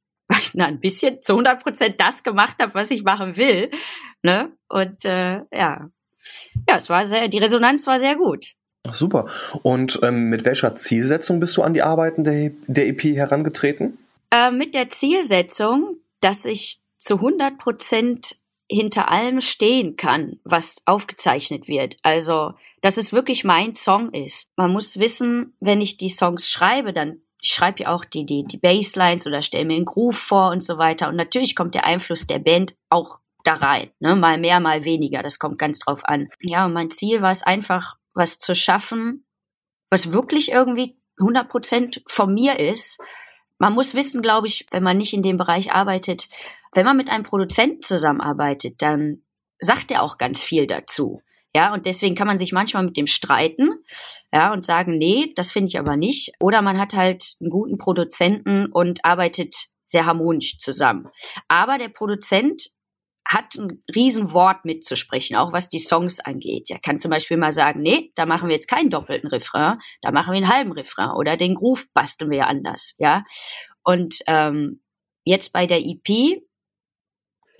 na, 0.54 0.66
ein 0.66 0.80
bisschen 0.80 1.20
zu 1.22 1.32
100 1.32 1.62
Prozent 1.62 2.00
das 2.00 2.22
gemacht 2.22 2.56
habe, 2.60 2.74
was 2.74 2.90
ich 2.90 3.02
machen 3.04 3.36
will, 3.36 3.70
ne? 4.22 4.52
Und 4.69 5.04
äh, 5.04 5.40
ja, 5.52 5.90
ja, 6.69 6.76
es 6.76 6.88
war 6.88 7.04
sehr, 7.04 7.28
die 7.28 7.38
Resonanz 7.38 7.86
war 7.86 7.98
sehr 7.98 8.16
gut. 8.16 8.54
Ach, 8.84 8.94
super. 8.94 9.26
Und 9.62 10.00
ähm, 10.02 10.28
mit 10.28 10.44
welcher 10.44 10.74
Zielsetzung 10.74 11.40
bist 11.40 11.56
du 11.56 11.62
an 11.62 11.74
die 11.74 11.82
Arbeiten 11.82 12.24
der, 12.24 12.50
der 12.66 12.88
EP 12.88 13.02
herangetreten? 13.02 13.98
Äh, 14.30 14.50
mit 14.50 14.74
der 14.74 14.88
Zielsetzung, 14.88 15.98
dass 16.20 16.44
ich 16.44 16.80
zu 16.96 17.14
100 17.14 17.58
Prozent 17.58 18.36
hinter 18.69 19.10
allem 19.10 19.40
stehen 19.40 19.96
kann, 19.96 20.40
was 20.44 20.82
aufgezeichnet 20.86 21.69
wird. 21.69 21.96
Also, 22.02 22.54
dass 22.80 22.96
es 22.96 23.12
wirklich 23.12 23.44
mein 23.44 23.74
Song 23.74 24.12
ist. 24.12 24.50
Man 24.56 24.72
muss 24.72 24.98
wissen, 24.98 25.54
wenn 25.60 25.80
ich 25.80 25.98
die 25.98 26.08
Songs 26.08 26.50
schreibe, 26.50 26.92
dann 26.92 27.20
ich 27.43 27.50
schreibe 27.50 27.83
ja 27.83 27.94
auch 27.94 28.05
die, 28.05 28.25
die, 28.25 28.44
die 28.44 28.56
Basslines 28.56 29.27
oder 29.27 29.43
stelle 29.43 29.65
mir 29.65 29.75
einen 29.75 29.85
Groove 29.85 30.17
vor 30.17 30.50
und 30.50 30.62
so 30.62 30.79
weiter. 30.79 31.09
Und 31.09 31.17
natürlich 31.17 31.56
kommt 31.56 31.75
der 31.75 31.85
Einfluss 31.85 32.29
der 32.29 32.39
Band 32.39 32.77
auch 32.89 33.19
da 33.43 33.55
rein. 33.55 33.91
Ne? 33.99 34.15
Mal 34.15 34.39
mehr, 34.39 34.61
mal 34.61 34.85
weniger. 34.85 35.25
Das 35.25 35.41
kommt 35.41 35.59
ganz 35.59 35.81
drauf 35.81 36.05
an. 36.05 36.29
Ja, 36.41 36.67
und 36.67 36.73
mein 36.73 36.91
Ziel 36.91 37.21
war 37.21 37.33
es 37.33 37.43
einfach, 37.43 37.97
was 38.15 38.39
zu 38.39 38.55
schaffen, 38.55 39.27
was 39.91 40.12
wirklich 40.12 40.53
irgendwie 40.53 40.97
100 41.19 41.49
Prozent 41.49 42.03
von 42.06 42.33
mir 42.33 42.61
ist. 42.61 43.00
Man 43.59 43.75
muss 43.75 43.94
wissen, 43.97 44.23
glaube 44.23 44.47
ich, 44.47 44.69
wenn 44.71 44.85
man 44.85 44.97
nicht 44.97 45.12
in 45.12 45.23
dem 45.23 45.37
Bereich 45.37 45.73
arbeitet, 45.73 46.29
wenn 46.73 46.87
man 46.87 46.97
mit 46.97 47.11
einem 47.11 47.25
Produzenten 47.25 47.83
zusammenarbeitet, 47.83 48.81
dann 48.83 49.23
sagt 49.59 49.91
er 49.91 50.05
auch 50.05 50.17
ganz 50.17 50.44
viel 50.44 50.69
dazu. 50.69 51.23
Ja, 51.54 51.75
und 51.75 51.84
deswegen 51.84 52.14
kann 52.14 52.26
man 52.26 52.38
sich 52.38 52.52
manchmal 52.52 52.84
mit 52.84 52.96
dem 52.96 53.06
streiten, 53.06 53.70
ja, 54.32 54.52
und 54.52 54.64
sagen, 54.64 54.96
nee, 54.96 55.32
das 55.37 55.52
finde 55.52 55.69
ich 55.69 55.78
aber 55.78 55.96
nicht. 55.96 56.32
Oder 56.40 56.62
man 56.62 56.78
hat 56.78 56.94
halt 56.94 57.34
einen 57.40 57.50
guten 57.50 57.76
Produzenten 57.76 58.66
und 58.66 59.04
arbeitet 59.04 59.54
sehr 59.84 60.06
harmonisch 60.06 60.58
zusammen. 60.58 61.08
Aber 61.49 61.76
der 61.76 61.90
Produzent 61.90 62.70
hat 63.26 63.54
ein 63.56 63.82
Riesenwort 63.94 64.64
mitzusprechen, 64.64 65.37
auch 65.37 65.52
was 65.52 65.69
die 65.69 65.78
Songs 65.78 66.20
angeht. 66.20 66.70
Er 66.70 66.81
kann 66.81 66.99
zum 66.99 67.10
Beispiel 67.10 67.37
mal 67.37 67.52
sagen, 67.52 67.81
nee, 67.81 68.10
da 68.14 68.26
machen 68.26 68.48
wir 68.48 68.55
jetzt 68.55 68.69
keinen 68.69 68.90
doppelten 68.90 69.28
Refrain, 69.28 69.78
da 70.00 70.10
machen 70.10 70.32
wir 70.32 70.38
einen 70.38 70.52
halben 70.52 70.72
Refrain 70.72 71.10
oder 71.10 71.37
den 71.37 71.55
Groove 71.55 71.87
basteln 71.94 72.31
wir 72.31 72.46
anders, 72.46 72.94
ja. 72.98 73.25
Und 73.84 74.16
ähm, 74.26 74.82
jetzt 75.25 75.52
bei 75.52 75.66
der 75.66 75.81
EP 75.81 76.43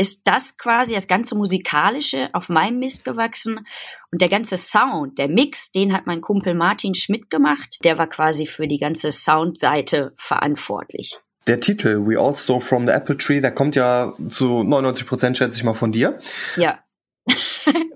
ist 0.03 0.23
das 0.25 0.57
quasi 0.59 0.95
das 0.95 1.07
ganze 1.07 1.37
musikalische 1.37 2.29
auf 2.33 2.49
meinem 2.49 2.81
Mist 2.81 3.05
gewachsen 3.05 3.65
und 4.11 4.21
der 4.21 4.29
ganze 4.29 4.57
Sound, 4.57 5.17
der 5.17 5.29
Mix, 5.29 5.71
den 5.71 5.93
hat 5.93 6.07
mein 6.07 6.21
Kumpel 6.21 6.55
Martin 6.55 6.97
Schmidt 6.97 7.31
gemacht. 7.31 7.79
Der 7.85 7.99
war 7.99 8.09
quasi 8.09 8.47
für 8.47 8.67
die 8.67 8.79
ganze 8.79 9.13
Soundseite 9.13 10.13
verantwortlich. 10.17 11.21
Der 11.47 11.61
Titel 11.61 12.05
We 12.05 12.19
All 12.19 12.35
Stole 12.35 12.61
from 12.61 12.87
the 12.87 12.93
Apple 12.93 13.17
Tree, 13.17 13.41
der 13.41 13.53
kommt 13.53 13.77
ja 13.77 14.13
zu 14.29 14.65
99 14.65 15.07
Prozent, 15.07 15.39
schätze 15.39 15.57
ich 15.57 15.65
mal, 15.65 15.75
von 15.75 15.93
dir. 15.93 16.19
Ja. 16.57 16.82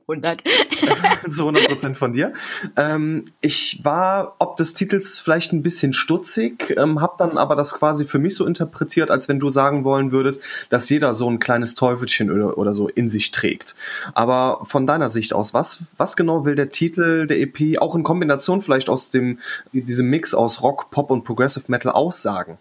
100. 0.08 0.44
zu 1.30 1.42
100 1.42 1.68
Prozent 1.68 1.96
von 1.96 2.12
dir. 2.12 2.32
Ähm, 2.76 3.24
ich 3.40 3.80
war 3.82 4.36
ob 4.38 4.56
des 4.56 4.74
Titels 4.74 5.18
vielleicht 5.18 5.52
ein 5.52 5.62
bisschen 5.62 5.92
stutzig, 5.92 6.74
ähm, 6.76 7.00
habe 7.00 7.14
dann 7.18 7.38
aber 7.38 7.56
das 7.56 7.74
quasi 7.74 8.04
für 8.04 8.18
mich 8.18 8.34
so 8.34 8.46
interpretiert, 8.46 9.10
als 9.10 9.28
wenn 9.28 9.40
du 9.40 9.50
sagen 9.50 9.84
wollen 9.84 10.12
würdest, 10.12 10.42
dass 10.68 10.88
jeder 10.88 11.12
so 11.12 11.28
ein 11.28 11.38
kleines 11.38 11.74
Teufelchen 11.74 12.30
oder, 12.30 12.56
oder 12.56 12.72
so 12.72 12.88
in 12.88 13.08
sich 13.08 13.32
trägt. 13.32 13.74
Aber 14.14 14.60
von 14.64 14.86
deiner 14.86 15.08
Sicht 15.08 15.32
aus, 15.32 15.54
was, 15.54 15.82
was 15.96 16.16
genau 16.16 16.44
will 16.44 16.54
der 16.54 16.70
Titel 16.70 17.26
der 17.26 17.40
EP 17.40 17.78
auch 17.78 17.94
in 17.94 18.02
Kombination 18.02 18.62
vielleicht 18.62 18.88
aus 18.88 19.10
dem, 19.10 19.40
diesem 19.72 20.08
Mix 20.08 20.34
aus 20.34 20.62
Rock, 20.62 20.90
Pop 20.90 21.10
und 21.10 21.24
Progressive 21.24 21.64
Metal 21.68 21.90
aussagen? 21.90 22.58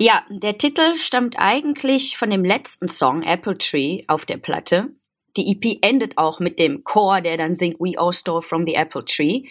Ja, 0.00 0.22
der 0.28 0.58
Titel 0.58 0.96
stammt 0.96 1.36
eigentlich 1.38 2.16
von 2.16 2.28
dem 2.28 2.44
letzten 2.44 2.88
Song 2.88 3.22
Apple 3.22 3.56
Tree 3.56 4.02
auf 4.08 4.26
der 4.26 4.36
Platte 4.36 4.90
die 5.36 5.52
EP 5.52 5.78
endet 5.82 6.18
auch 6.18 6.40
mit 6.40 6.58
dem 6.58 6.84
Chor, 6.84 7.20
der 7.20 7.36
dann 7.36 7.54
singt 7.54 7.80
We 7.80 7.98
All 7.98 8.12
Stole 8.12 8.42
from 8.42 8.66
the 8.66 8.74
Apple 8.74 9.04
Tree. 9.04 9.44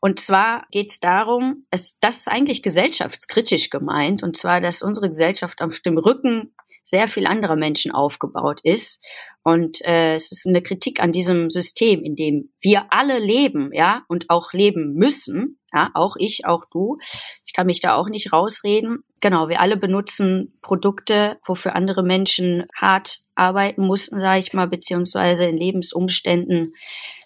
Und 0.00 0.18
zwar 0.18 0.66
geht 0.70 0.90
es 0.90 1.00
darum, 1.00 1.66
es, 1.70 1.98
das 2.00 2.18
ist 2.18 2.28
eigentlich 2.28 2.62
gesellschaftskritisch 2.62 3.68
gemeint, 3.70 4.22
und 4.22 4.36
zwar, 4.36 4.60
dass 4.60 4.82
unsere 4.82 5.08
Gesellschaft 5.08 5.60
auf 5.60 5.80
dem 5.80 5.98
Rücken 5.98 6.54
sehr 6.84 7.06
viel 7.06 7.26
anderer 7.26 7.56
Menschen 7.56 7.92
aufgebaut 7.92 8.60
ist. 8.62 9.04
Und 9.42 9.80
äh, 9.84 10.14
es 10.14 10.32
ist 10.32 10.46
eine 10.46 10.62
Kritik 10.62 11.00
an 11.00 11.12
diesem 11.12 11.48
System, 11.48 12.02
in 12.02 12.14
dem 12.14 12.52
wir 12.60 12.86
alle 12.90 13.18
leben, 13.18 13.70
ja, 13.72 14.04
und 14.08 14.28
auch 14.28 14.52
leben 14.52 14.94
müssen. 14.94 15.58
Ja, 15.72 15.90
auch 15.94 16.16
ich, 16.18 16.46
auch 16.46 16.64
du. 16.70 16.98
Ich 17.46 17.52
kann 17.54 17.66
mich 17.66 17.80
da 17.80 17.94
auch 17.94 18.08
nicht 18.08 18.32
rausreden. 18.32 19.04
Genau, 19.20 19.48
wir 19.48 19.60
alle 19.60 19.76
benutzen 19.76 20.58
Produkte, 20.62 21.38
wofür 21.46 21.76
andere 21.76 22.02
Menschen 22.02 22.66
hart 22.74 23.20
arbeiten 23.34 23.86
mussten, 23.86 24.20
sage 24.20 24.40
ich 24.40 24.52
mal, 24.52 24.66
beziehungsweise 24.66 25.46
in 25.46 25.56
Lebensumständen 25.56 26.74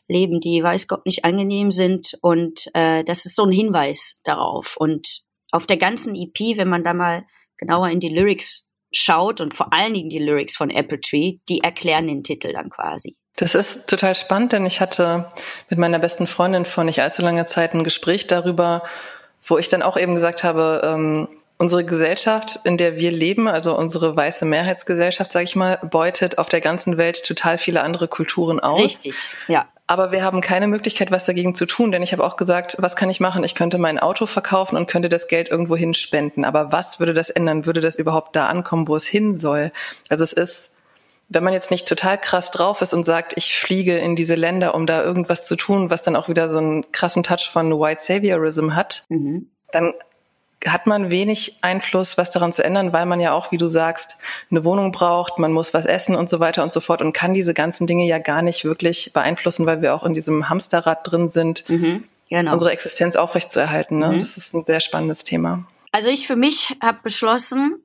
leben, 0.09 0.40
die 0.40 0.62
weiß 0.62 0.88
Gott 0.88 1.06
nicht 1.06 1.25
angenehm 1.25 1.71
sind. 1.71 2.18
Und 2.21 2.68
äh, 2.75 3.02
das 3.04 3.25
ist 3.25 3.35
so 3.35 3.44
ein 3.44 3.52
Hinweis 3.52 4.21
darauf. 4.25 4.76
Und 4.76 5.23
auf 5.50 5.66
der 5.66 5.78
ganzen 5.78 6.14
EP, 6.14 6.56
wenn 6.56 6.68
man 6.68 6.85
da 6.85 6.94
mal 6.94 7.25
genauer 7.56 7.88
in 7.88 8.00
die 8.00 8.09
Lyrics 8.09 8.68
schaut 8.95 9.41
und 9.41 9.55
vor 9.55 9.73
allen 9.73 9.95
Dingen 9.95 10.09
die 10.09 10.19
Lyrics 10.19 10.57
von 10.57 10.71
Apple 10.71 11.01
Tree, 11.01 11.39
die 11.49 11.61
erklären 11.61 12.07
den 12.07 12.23
Titel 12.23 12.53
dann 12.53 12.71
quasi. 12.71 13.17
Das 13.37 13.55
ist 13.55 13.89
total 13.89 14.15
spannend, 14.15 14.53
denn 14.53 14.65
ich 14.65 14.81
hatte 14.81 15.33
mit 15.69 15.79
meiner 15.79 15.99
besten 15.99 16.27
Freundin 16.27 16.65
vor 16.67 16.85
nicht 16.85 17.03
allzu 17.03 17.23
langer 17.23 17.47
Zeit 17.47 17.75
ein 17.75 17.83
Gespräch 17.83 18.27
darüber, 18.27 18.85
wo 19.47 19.59
ich 19.59 19.69
dann 19.69 19.83
auch 19.83 19.97
eben 19.97 20.15
gesagt 20.15 20.45
habe, 20.45 20.83
ähm, 20.85 21.29
unsere 21.59 21.85
Gesellschaft, 21.85 22.61
in 22.65 22.77
der 22.77 22.97
wir 22.97 23.11
leben, 23.11 23.49
also 23.49 23.77
unsere 23.77 24.17
weiße 24.17 24.45
Mehrheitsgesellschaft, 24.45 25.33
sage 25.33 25.45
ich 25.45 25.57
mal, 25.57 25.79
beutet 25.83 26.39
auf 26.39 26.49
der 26.49 26.61
ganzen 26.61 26.97
Welt 26.97 27.25
total 27.25 27.59
viele 27.59 27.83
andere 27.83 28.09
Kulturen 28.09 28.61
aus. 28.61 28.81
Richtig, 28.81 29.17
ja. 29.49 29.69
Aber 29.87 30.12
wir 30.12 30.23
haben 30.23 30.41
keine 30.41 30.67
Möglichkeit, 30.67 31.11
was 31.11 31.26
dagegen 31.26 31.55
zu 31.55 31.67
tun, 31.67 31.93
denn 31.93 32.03
ich 32.03 32.12
habe 32.12 32.25
auch 32.25 32.37
gesagt, 32.37 32.76
was 32.79 32.97
kann 32.97 33.11
ich 33.11 33.21
machen? 33.21 33.45
Ich 33.45 33.55
könnte 33.55 33.76
mein 33.76 33.99
Auto 33.99 34.25
verkaufen 34.25 34.76
und 34.76 34.87
könnte 34.87 35.11
das 35.11 35.29
Geld 35.29 35.50
irgendwo 35.50 35.76
hinspenden. 35.76 36.47
Aber 36.47 36.73
was 36.73 37.00
würde 37.00 37.12
das 37.12 37.29
ändern? 37.29 37.67
Würde 37.67 37.81
das 37.81 37.97
überhaupt 37.97 38.35
da 38.35 38.49
ankommen, 38.49 38.88
wo 38.88 38.97
es 38.97 39.07
hin 39.07 39.35
soll? 39.35 39.73
Also 40.09 40.25
es 40.25 40.33
ist, 40.33 40.73
wenn 41.29 41.45
man 41.45 41.53
jetzt 41.53 41.71
nicht 41.71 41.87
total 41.87 42.19
krass 42.19 42.50
drauf 42.50 42.81
ist 42.81 42.95
und 42.95 43.05
sagt, 43.05 43.35
ich 43.37 43.55
fliege 43.59 43.99
in 43.99 44.17
diese 44.17 44.37
Länder, 44.37 44.75
um 44.75 44.87
da 44.87 45.03
irgendwas 45.03 45.47
zu 45.47 45.55
tun, 45.55 45.91
was 45.91 46.03
dann 46.03 46.17
auch 46.17 46.31
wieder 46.31 46.49
so 46.49 46.59
einen 46.59 46.91
krassen 46.91 47.23
Touch 47.23 47.50
von 47.53 47.71
White 47.79 48.03
Saviorism 48.03 48.75
hat, 48.75 49.05
mhm. 49.11 49.50
dann 49.71 49.93
hat 50.66 50.87
man 50.87 51.11
wenig 51.11 51.59
Einfluss, 51.62 52.16
was 52.18 52.30
daran 52.30 52.52
zu 52.52 52.64
ändern, 52.64 52.92
weil 52.92 53.06
man 53.06 53.21
ja 53.21 53.33
auch, 53.33 53.52
wie 53.52 53.59
du 53.59 53.68
sagst, 53.68 54.16
eine 54.50 54.64
Wohnung 54.64 54.92
braucht, 54.92 55.38
man 55.38 55.52
muss 55.52 55.75
was 55.75 55.87
essen 55.87 56.16
und 56.16 56.28
so 56.28 56.40
weiter 56.40 56.62
und 56.62 56.73
so 56.73 56.80
fort 56.80 57.02
und 57.02 57.12
kann 57.12 57.35
diese 57.35 57.54
ganzen 57.54 57.87
Dinge 57.87 58.06
ja 58.06 58.18
gar 58.18 58.42
nicht 58.42 58.64
wirklich 58.64 59.12
beeinflussen, 59.12 59.66
weil 59.66 59.83
wir 59.83 59.94
auch 59.94 60.04
in 60.04 60.14
diesem 60.14 60.49
Hamsterrad 60.49 61.11
drin 61.11 61.30
sind, 61.30 61.68
mhm, 61.68 62.04
genau. 62.28 62.52
unsere 62.52 62.73
Existenz 62.73 63.16
aufrechtzuerhalten. 63.16 63.99
Ne? 63.99 64.09
Mhm. 64.09 64.18
Das 64.18 64.37
ist 64.37 64.54
ein 64.54 64.64
sehr 64.64 64.80
spannendes 64.80 65.25
Thema. 65.25 65.64
Also 65.92 66.09
ich 66.09 66.26
für 66.26 66.37
mich 66.37 66.76
habe 66.83 66.99
beschlossen, 67.02 67.76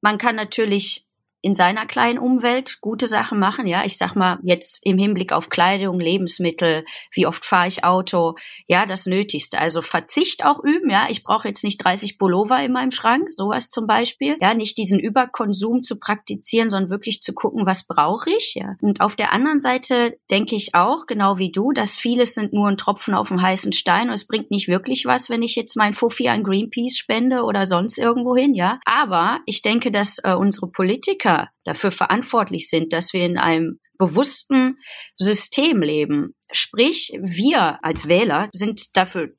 man 0.00 0.18
kann 0.18 0.36
natürlich 0.36 1.04
in 1.44 1.52
seiner 1.52 1.84
kleinen 1.84 2.18
Umwelt 2.18 2.78
gute 2.80 3.06
Sachen 3.06 3.38
machen. 3.38 3.66
Ja, 3.66 3.84
ich 3.84 3.98
sag 3.98 4.16
mal 4.16 4.38
jetzt 4.44 4.80
im 4.82 4.96
Hinblick 4.96 5.30
auf 5.30 5.50
Kleidung, 5.50 6.00
Lebensmittel, 6.00 6.86
wie 7.12 7.26
oft 7.26 7.44
fahre 7.44 7.68
ich 7.68 7.84
Auto, 7.84 8.36
ja, 8.66 8.86
das 8.86 9.04
Nötigste. 9.04 9.58
Also 9.58 9.82
Verzicht 9.82 10.46
auch 10.46 10.64
üben. 10.64 10.88
Ja, 10.88 11.06
ich 11.10 11.22
brauche 11.22 11.46
jetzt 11.46 11.62
nicht 11.62 11.84
30 11.84 12.16
Pullover 12.16 12.64
in 12.64 12.72
meinem 12.72 12.92
Schrank, 12.92 13.30
sowas 13.30 13.68
zum 13.68 13.86
Beispiel. 13.86 14.38
Ja, 14.40 14.54
nicht 14.54 14.78
diesen 14.78 14.98
Überkonsum 14.98 15.82
zu 15.82 15.98
praktizieren, 15.98 16.70
sondern 16.70 16.88
wirklich 16.88 17.20
zu 17.20 17.34
gucken, 17.34 17.66
was 17.66 17.86
brauche 17.86 18.30
ich. 18.30 18.54
Ja, 18.54 18.76
und 18.80 19.02
auf 19.02 19.14
der 19.14 19.34
anderen 19.34 19.60
Seite 19.60 20.16
denke 20.30 20.56
ich 20.56 20.74
auch, 20.74 21.04
genau 21.04 21.36
wie 21.36 21.52
du, 21.52 21.72
dass 21.72 21.94
vieles 21.94 22.32
sind 22.32 22.54
nur 22.54 22.68
ein 22.68 22.78
Tropfen 22.78 23.14
auf 23.14 23.28
dem 23.28 23.42
heißen 23.42 23.74
Stein 23.74 24.08
und 24.08 24.14
es 24.14 24.26
bringt 24.26 24.50
nicht 24.50 24.68
wirklich 24.68 25.04
was, 25.04 25.28
wenn 25.28 25.42
ich 25.42 25.56
jetzt 25.56 25.76
mein 25.76 25.92
Fuffi 25.92 26.28
an 26.28 26.42
Greenpeace 26.42 26.96
spende 26.96 27.42
oder 27.42 27.66
sonst 27.66 27.98
irgendwo 27.98 28.34
hin. 28.34 28.54
Ja, 28.54 28.80
aber 28.86 29.40
ich 29.44 29.60
denke, 29.60 29.90
dass 29.90 30.20
äh, 30.24 30.32
unsere 30.32 30.68
Politiker 30.68 31.33
dafür 31.64 31.90
verantwortlich 31.90 32.68
sind, 32.68 32.92
dass 32.92 33.12
wir 33.12 33.24
in 33.24 33.38
einem 33.38 33.80
bewussten 33.98 34.78
System 35.16 35.82
leben. 35.82 36.34
Sprich, 36.52 37.12
wir 37.20 37.84
als 37.84 38.08
Wähler 38.08 38.48
sind 38.52 38.96
dafür 38.96 39.34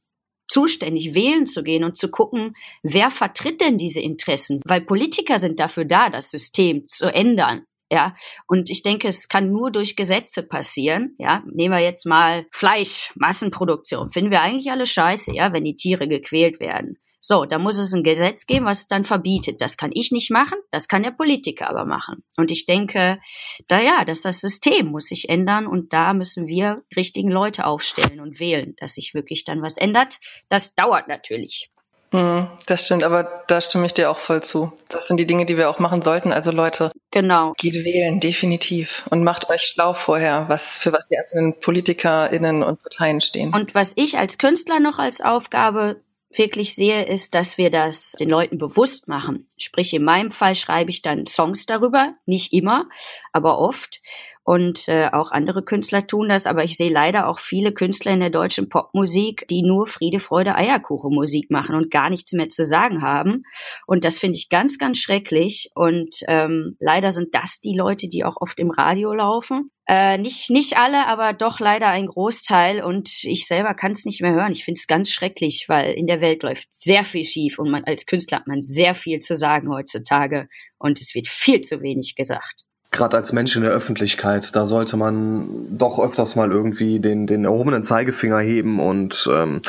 zuständig, 0.48 1.16
wählen 1.16 1.46
zu 1.46 1.64
gehen 1.64 1.84
und 1.84 1.98
zu 1.98 2.10
gucken, 2.10 2.56
wer 2.84 3.10
vertritt 3.10 3.62
denn 3.62 3.78
diese 3.78 4.02
Interessen? 4.02 4.62
Weil 4.66 4.82
Politiker 4.82 5.40
sind 5.40 5.60
dafür 5.60 5.86
da, 5.86 6.10
das 6.10 6.32
System 6.32 6.88
zu 6.88 7.14
ändern. 7.14 7.66
Ja, 7.92 8.16
und 8.48 8.72
ich 8.72 8.82
denke, 8.82 9.08
es 9.08 9.28
kann 9.28 9.52
nur 9.52 9.72
durch 9.72 9.96
Gesetze 9.96 10.42
passieren. 10.44 11.16
Ja, 11.20 11.44
nehmen 11.46 11.76
wir 11.76 11.84
jetzt 11.84 12.06
mal 12.06 12.48
Fleisch, 12.52 13.12
Massenproduktion. 13.16 14.10
Finden 14.10 14.32
wir 14.32 14.42
eigentlich 14.42 14.72
alle 14.72 14.88
scheiße, 14.88 15.36
ja, 15.36 15.54
wenn 15.54 15.64
die 15.64 15.76
Tiere 15.76 16.08
gequält 16.08 16.60
werden. 16.60 16.98
So, 17.28 17.46
da 17.46 17.58
muss 17.58 17.78
es 17.78 17.94
ein 17.94 18.04
Gesetz 18.04 18.46
geben, 18.46 18.66
was 18.66 18.82
es 18.82 18.88
dann 18.88 19.04
verbietet. 19.04 19.62
Das 19.62 19.78
kann 19.78 19.92
ich 19.94 20.12
nicht 20.12 20.30
machen, 20.30 20.58
das 20.72 20.88
kann 20.88 21.04
der 21.04 21.12
Politiker 21.12 21.70
aber 21.70 21.86
machen. 21.86 22.24
Und 22.38 22.52
ich 22.52 22.66
denke, 22.66 23.20
da 23.68 23.82
ja, 23.82 24.06
dass 24.06 24.22
das 24.22 24.42
System 24.42 24.88
muss 24.88 25.08
sich 25.08 25.30
ändern 25.30 25.66
und 25.66 25.94
da 25.94 26.14
müssen 26.14 26.48
wir 26.48 26.84
richtigen 26.96 27.32
Leute 27.32 27.66
aufstellen 27.66 28.20
und 28.20 28.40
wählen, 28.40 28.76
dass 28.78 28.94
sich 28.94 29.14
wirklich 29.14 29.44
dann 29.44 29.62
was 29.62 29.78
ändert. 29.78 30.20
Das 30.50 30.76
dauert 30.76 31.08
natürlich. 31.08 31.72
Hm, 32.12 32.48
das 32.68 32.86
stimmt, 32.86 33.04
aber 33.04 33.44
da 33.48 33.60
stimme 33.60 33.88
ich 33.88 33.94
dir 33.94 34.10
auch 34.10 34.18
voll 34.18 34.44
zu. 34.44 34.72
Das 34.88 35.08
sind 35.08 35.18
die 35.18 35.26
Dinge, 35.26 35.46
die 35.46 35.58
wir 35.58 35.70
auch 35.70 35.80
machen 35.80 36.02
sollten. 36.02 36.32
Also 36.32 36.52
Leute, 36.52 36.92
genau. 37.12 37.54
geht 37.58 37.74
wählen, 37.74 38.20
definitiv. 38.20 39.06
Und 39.10 39.24
macht 39.24 39.50
euch 39.50 39.64
schlau 39.64 39.94
vorher, 39.94 40.46
was, 40.48 40.78
für 40.78 40.94
was 40.94 41.08
die 41.08 41.18
einzelnen 41.18 41.60
PolitikerInnen 41.60 42.64
und 42.64 42.82
Parteien 42.82 43.20
stehen. 43.20 43.54
Und 43.54 43.76
was 43.76 43.94
ich 43.96 44.18
als 44.18 44.38
Künstler 44.38 44.80
noch 44.80 45.00
als 45.00 45.20
Aufgabe 45.20 46.02
wirklich 46.38 46.76
sehe, 46.76 47.06
ist, 47.06 47.36
dass 47.36 47.58
wir 47.58 47.70
das 47.70 48.12
den 48.14 48.30
Leuten 48.30 48.58
bewusst 48.58 49.08
machen. 49.08 49.48
Sprich, 49.58 49.94
in 49.94 50.04
meinem 50.04 50.32
Fall 50.32 50.56
schreibe 50.56 50.90
ich 50.90 51.02
dann 51.02 51.28
Songs 51.28 51.66
darüber, 51.66 52.16
nicht 52.26 52.54
immer, 52.54 52.90
aber 53.32 53.60
oft 53.60 54.02
und 54.46 54.88
äh, 54.88 55.10
auch 55.12 55.32
andere 55.32 55.64
Künstler 55.64 56.06
tun 56.06 56.30
das, 56.30 56.46
aber 56.46 56.64
ich 56.64 56.78
sehe 56.78 56.92
leider 56.92 57.28
auch 57.28 57.40
viele 57.40 57.74
Künstler 57.74 58.14
in 58.14 58.20
der 58.20 58.30
deutschen 58.30 58.70
Popmusik, 58.70 59.48
die 59.50 59.64
nur 59.64 59.88
Friede, 59.88 60.20
Freude, 60.20 60.54
Eierkuchen 60.54 61.16
Musik 61.16 61.50
machen 61.50 61.76
und 61.76 61.90
gar 61.90 62.12
nichts 62.12 62.32
mehr 62.32 62.48
zu 62.48 62.64
sagen 62.64 63.02
haben. 63.02 63.42
Und 63.88 64.06
das 64.06 64.20
finde 64.20 64.38
ich 64.38 64.50
ganz, 64.50 64.78
ganz 64.78 65.00
schrecklich. 65.00 65.72
Und 65.74 66.18
ähm, 66.28 66.78
leider 66.80 67.12
sind 67.12 67.34
das 67.34 67.60
die 67.60 67.76
Leute, 67.76 68.08
die 68.08 68.24
auch 68.24 68.38
oft 68.40 68.60
im 68.60 68.70
Radio 68.70 69.16
laufen. 69.16 69.72
Äh, 69.88 70.20
nicht, 70.20 70.52
nicht 70.52 70.78
alle, 70.78 71.08
aber 71.08 71.34
doch 71.34 71.60
leider 71.60 71.88
ein 71.88 72.06
Großteil. 72.06 72.84
Und 72.84 73.24
ich 73.24 73.48
selber 73.48 73.74
kann 73.74 73.94
es 73.94 74.06
nicht 74.06 74.22
mehr 74.22 74.34
hören. 74.34 74.52
Ich 74.52 74.64
finde 74.64 74.78
es 74.80 74.86
ganz 74.86 75.10
schrecklich, 75.10 75.66
weil 75.70 75.96
in 75.96 76.06
der 76.06 76.22
Welt 76.22 76.44
läuft 76.44 76.68
sehr 76.72 77.04
viel 77.04 77.24
schief 77.24 77.58
und 77.58 77.72
man 77.72 77.84
als 77.86 78.06
Künstler 78.06 78.38
hat 78.38 78.48
man 78.48 78.62
sehr 78.62 78.94
viel 78.94 79.18
zu 79.18 79.36
sagen 79.36 79.74
heutzutage 79.74 80.50
und 80.78 81.02
es 81.02 81.16
wird 81.16 81.28
viel 81.28 81.62
zu 81.62 81.82
wenig 81.82 82.14
gesagt 82.16 82.65
gerade 82.96 83.18
als 83.18 83.34
Mensch 83.34 83.56
in 83.56 83.62
der 83.62 83.72
Öffentlichkeit, 83.72 84.56
da 84.56 84.66
sollte 84.66 84.98
man 84.98 85.78
doch 85.78 86.00
öfters 86.00 86.36
mal 86.36 86.52
irgendwie 86.52 87.00
den, 87.00 87.28
den 87.28 87.46
erhobenen 87.46 87.84
Zeigefinger 87.84 88.40
heben 88.40 88.80
und 88.80 89.30
ähm, 89.32 89.62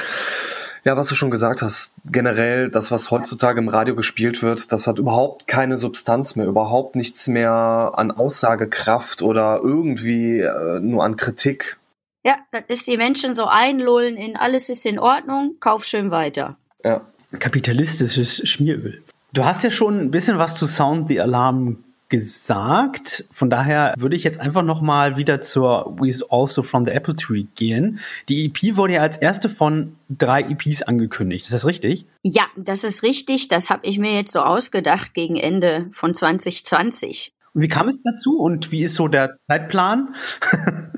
ja, 0.85 0.97
was 0.97 1.09
du 1.09 1.17
schon 1.17 1.33
gesagt 1.33 1.63
hast, 1.63 1.95
generell 2.05 2.71
das, 2.71 2.93
was 2.93 3.11
heutzutage 3.11 3.59
im 3.59 3.69
Radio 3.69 3.97
gespielt 3.97 4.41
wird, 4.41 4.71
das 4.71 4.87
hat 4.87 5.01
überhaupt 5.01 5.49
keine 5.49 5.79
Substanz 5.79 6.37
mehr, 6.37 6.47
überhaupt 6.47 6.95
nichts 6.95 7.27
mehr 7.27 7.91
an 7.95 8.13
Aussagekraft 8.13 9.21
oder 9.21 9.61
irgendwie 9.65 10.39
äh, 10.39 10.79
nur 10.79 11.03
an 11.03 11.17
Kritik. 11.17 11.77
Ja, 12.25 12.37
das 12.53 12.63
ist 12.69 12.87
die 12.87 12.97
Menschen 12.97 13.35
so 13.35 13.47
einlullen 13.47 14.17
in 14.17 14.37
alles 14.37 14.69
ist 14.69 14.87
in 14.87 15.01
Ordnung, 15.01 15.57
kauf 15.59 15.85
schön 15.85 16.13
weiter. 16.13 16.57
Ja. 16.85 17.01
Kapitalistisches 17.41 18.49
Schmieröl. 18.49 19.03
Du 19.33 19.45
hast 19.45 19.65
ja 19.65 19.71
schon 19.71 20.01
ein 20.01 20.11
bisschen 20.13 20.39
was 20.39 20.55
zu 20.55 20.69
Sound 20.69 21.09
the 21.09 21.21
Alarm 21.21 21.85
gesagt. 22.09 23.25
Von 23.31 23.51
daher 23.51 23.95
würde 23.97 24.17
ich 24.17 24.25
jetzt 24.25 24.39
einfach 24.39 24.63
noch 24.63 24.81
mal 24.81 25.17
wieder 25.17 25.41
zur 25.41 25.97
We 25.99 26.13
Also 26.31 26.63
from 26.63 26.85
the 26.85 26.93
Apple 26.93 27.17
Tree 27.17 27.45
gehen. 27.55 28.01
Die 28.29 28.47
EP 28.47 28.77
wurde 28.77 28.95
ja 28.95 29.03
als 29.03 29.17
erste 29.17 29.49
von 29.49 29.97
drei 30.09 30.43
EPs 30.43 30.83
angekündigt. 30.83 31.47
Ist 31.47 31.53
das 31.53 31.67
richtig? 31.67 32.07
Ja, 32.23 32.45
das 32.57 32.85
ist 32.85 33.03
richtig. 33.03 33.49
Das 33.49 33.71
habe 33.71 33.87
ich 33.87 33.99
mir 33.99 34.15
jetzt 34.15 34.33
so 34.33 34.41
ausgedacht 34.41 35.15
gegen 35.15 35.37
Ende 35.37 35.89
von 35.93 36.15
2020. 36.15 37.33
Und 37.55 37.63
wie 37.63 37.69
kam 37.69 37.89
es 37.89 38.03
dazu 38.03 38.39
und 38.39 38.71
wie 38.71 38.83
ist 38.83 38.95
so 38.95 39.09
der 39.09 39.39
Zeitplan? 39.49 40.15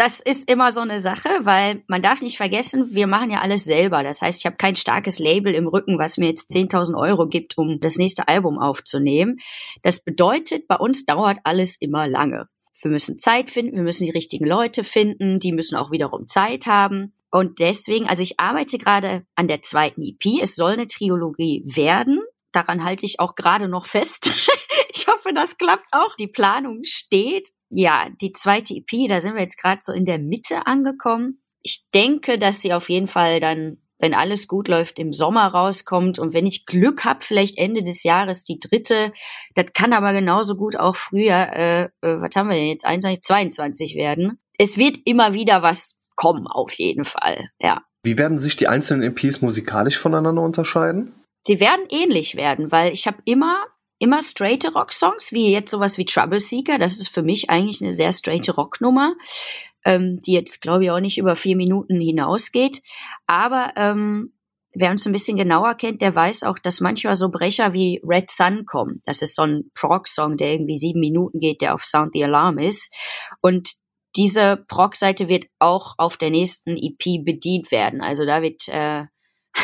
das 0.00 0.18
ist 0.18 0.48
immer 0.48 0.72
so 0.72 0.80
eine 0.80 0.98
Sache, 0.98 1.28
weil 1.42 1.84
man 1.86 2.00
darf 2.00 2.22
nicht 2.22 2.38
vergessen, 2.38 2.94
wir 2.94 3.06
machen 3.06 3.30
ja 3.30 3.42
alles 3.42 3.64
selber. 3.64 4.02
Das 4.02 4.22
heißt, 4.22 4.38
ich 4.38 4.46
habe 4.46 4.56
kein 4.56 4.74
starkes 4.74 5.18
Label 5.18 5.54
im 5.54 5.66
Rücken, 5.66 5.98
was 5.98 6.16
mir 6.16 6.30
jetzt 6.30 6.50
10.000 6.50 6.98
Euro 6.98 7.28
gibt, 7.28 7.58
um 7.58 7.80
das 7.80 7.98
nächste 7.98 8.26
Album 8.26 8.58
aufzunehmen. 8.58 9.40
Das 9.82 10.02
bedeutet, 10.02 10.66
bei 10.68 10.76
uns 10.76 11.04
dauert 11.04 11.40
alles 11.44 11.76
immer 11.76 12.08
lange. 12.08 12.48
Wir 12.80 12.90
müssen 12.90 13.18
Zeit 13.18 13.50
finden, 13.50 13.76
wir 13.76 13.82
müssen 13.82 14.06
die 14.06 14.10
richtigen 14.10 14.46
Leute 14.46 14.84
finden, 14.84 15.38
die 15.38 15.52
müssen 15.52 15.76
auch 15.76 15.90
wiederum 15.90 16.26
Zeit 16.26 16.64
haben. 16.64 17.12
Und 17.30 17.58
deswegen, 17.58 18.06
also 18.06 18.22
ich 18.22 18.40
arbeite 18.40 18.78
gerade 18.78 19.26
an 19.34 19.48
der 19.48 19.60
zweiten 19.60 20.00
EP. 20.00 20.40
Es 20.40 20.56
soll 20.56 20.72
eine 20.72 20.86
Trilogie 20.86 21.62
werden. 21.66 22.22
Daran 22.52 22.84
halte 22.84 23.04
ich 23.04 23.20
auch 23.20 23.34
gerade 23.34 23.68
noch 23.68 23.84
fest. 23.84 24.32
ich 24.94 25.06
hoffe, 25.08 25.34
das 25.34 25.58
klappt 25.58 25.88
auch. 25.92 26.16
Die 26.16 26.26
Planung 26.26 26.84
steht 26.84 27.50
ja, 27.70 28.08
die 28.20 28.32
zweite 28.32 28.74
EP, 28.74 29.08
da 29.08 29.20
sind 29.20 29.34
wir 29.34 29.40
jetzt 29.40 29.60
gerade 29.60 29.80
so 29.80 29.92
in 29.92 30.04
der 30.04 30.18
Mitte 30.18 30.66
angekommen. 30.66 31.40
Ich 31.62 31.84
denke, 31.94 32.38
dass 32.38 32.60
sie 32.60 32.74
auf 32.74 32.88
jeden 32.88 33.06
Fall 33.06 33.38
dann, 33.38 33.78
wenn 34.00 34.14
alles 34.14 34.48
gut 34.48 34.68
läuft, 34.68 34.98
im 34.98 35.12
Sommer 35.12 35.46
rauskommt 35.46 36.18
und 36.18 36.34
wenn 36.34 36.46
ich 36.46 36.66
Glück 36.66 37.04
habe, 37.04 37.20
vielleicht 37.22 37.58
Ende 37.58 37.82
des 37.82 38.02
Jahres 38.02 38.44
die 38.44 38.58
dritte. 38.58 39.12
Das 39.54 39.66
kann 39.72 39.92
aber 39.92 40.12
genauso 40.12 40.56
gut 40.56 40.76
auch 40.76 40.96
früher, 40.96 41.52
äh, 41.52 41.82
äh, 41.84 41.88
was 42.20 42.34
haben 42.34 42.48
wir 42.48 42.56
denn 42.56 42.68
jetzt, 42.68 42.84
21, 42.84 43.22
22 43.22 43.96
werden. 43.96 44.38
Es 44.58 44.76
wird 44.76 44.98
immer 45.04 45.34
wieder 45.34 45.62
was 45.62 45.98
kommen, 46.16 46.46
auf 46.46 46.72
jeden 46.72 47.04
Fall, 47.04 47.50
ja. 47.60 47.82
Wie 48.02 48.18
werden 48.18 48.38
sich 48.38 48.56
die 48.56 48.68
einzelnen 48.68 49.02
EPs 49.02 49.42
musikalisch 49.42 49.98
voneinander 49.98 50.42
unterscheiden? 50.42 51.14
Sie 51.46 51.60
werden 51.60 51.86
ähnlich 51.90 52.36
werden, 52.36 52.72
weil 52.72 52.92
ich 52.92 53.06
habe 53.06 53.18
immer 53.24 53.64
immer 54.00 54.22
straighte 54.22 54.72
Rocksongs, 54.72 55.30
wie 55.30 55.52
jetzt 55.52 55.70
sowas 55.70 55.98
wie 55.98 56.06
Trouble 56.06 56.40
Seeker. 56.40 56.78
Das 56.78 56.98
ist 56.98 57.08
für 57.08 57.22
mich 57.22 57.50
eigentlich 57.50 57.80
eine 57.82 57.92
sehr 57.92 58.10
straighte 58.12 58.54
Rocknummer, 58.54 59.14
ähm, 59.84 60.20
die 60.26 60.32
jetzt, 60.32 60.62
glaube 60.62 60.84
ich, 60.84 60.90
auch 60.90 61.00
nicht 61.00 61.18
über 61.18 61.36
vier 61.36 61.54
Minuten 61.54 62.00
hinausgeht. 62.00 62.82
Aber 63.26 63.72
ähm, 63.76 64.32
wer 64.72 64.90
uns 64.90 65.06
ein 65.06 65.12
bisschen 65.12 65.36
genauer 65.36 65.74
kennt, 65.74 66.00
der 66.00 66.14
weiß 66.14 66.44
auch, 66.44 66.58
dass 66.58 66.80
manchmal 66.80 67.14
so 67.14 67.28
Brecher 67.28 67.74
wie 67.74 68.00
Red 68.02 68.30
Sun 68.30 68.64
kommen. 68.64 69.02
Das 69.04 69.20
ist 69.20 69.36
so 69.36 69.42
ein 69.42 69.70
Prog-Song, 69.74 70.38
der 70.38 70.52
irgendwie 70.52 70.76
sieben 70.76 71.00
Minuten 71.00 71.38
geht, 71.38 71.60
der 71.60 71.74
auf 71.74 71.84
Sound 71.84 72.14
the 72.14 72.24
Alarm 72.24 72.58
ist. 72.58 72.92
Und 73.42 73.74
diese 74.16 74.64
Prog-Seite 74.66 75.28
wird 75.28 75.44
auch 75.58 75.94
auf 75.98 76.16
der 76.16 76.30
nächsten 76.30 76.76
EP 76.76 77.22
bedient 77.22 77.70
werden. 77.70 78.00
Also 78.00 78.24
da 78.24 78.40
wird 78.40 78.66
äh, 78.68 79.04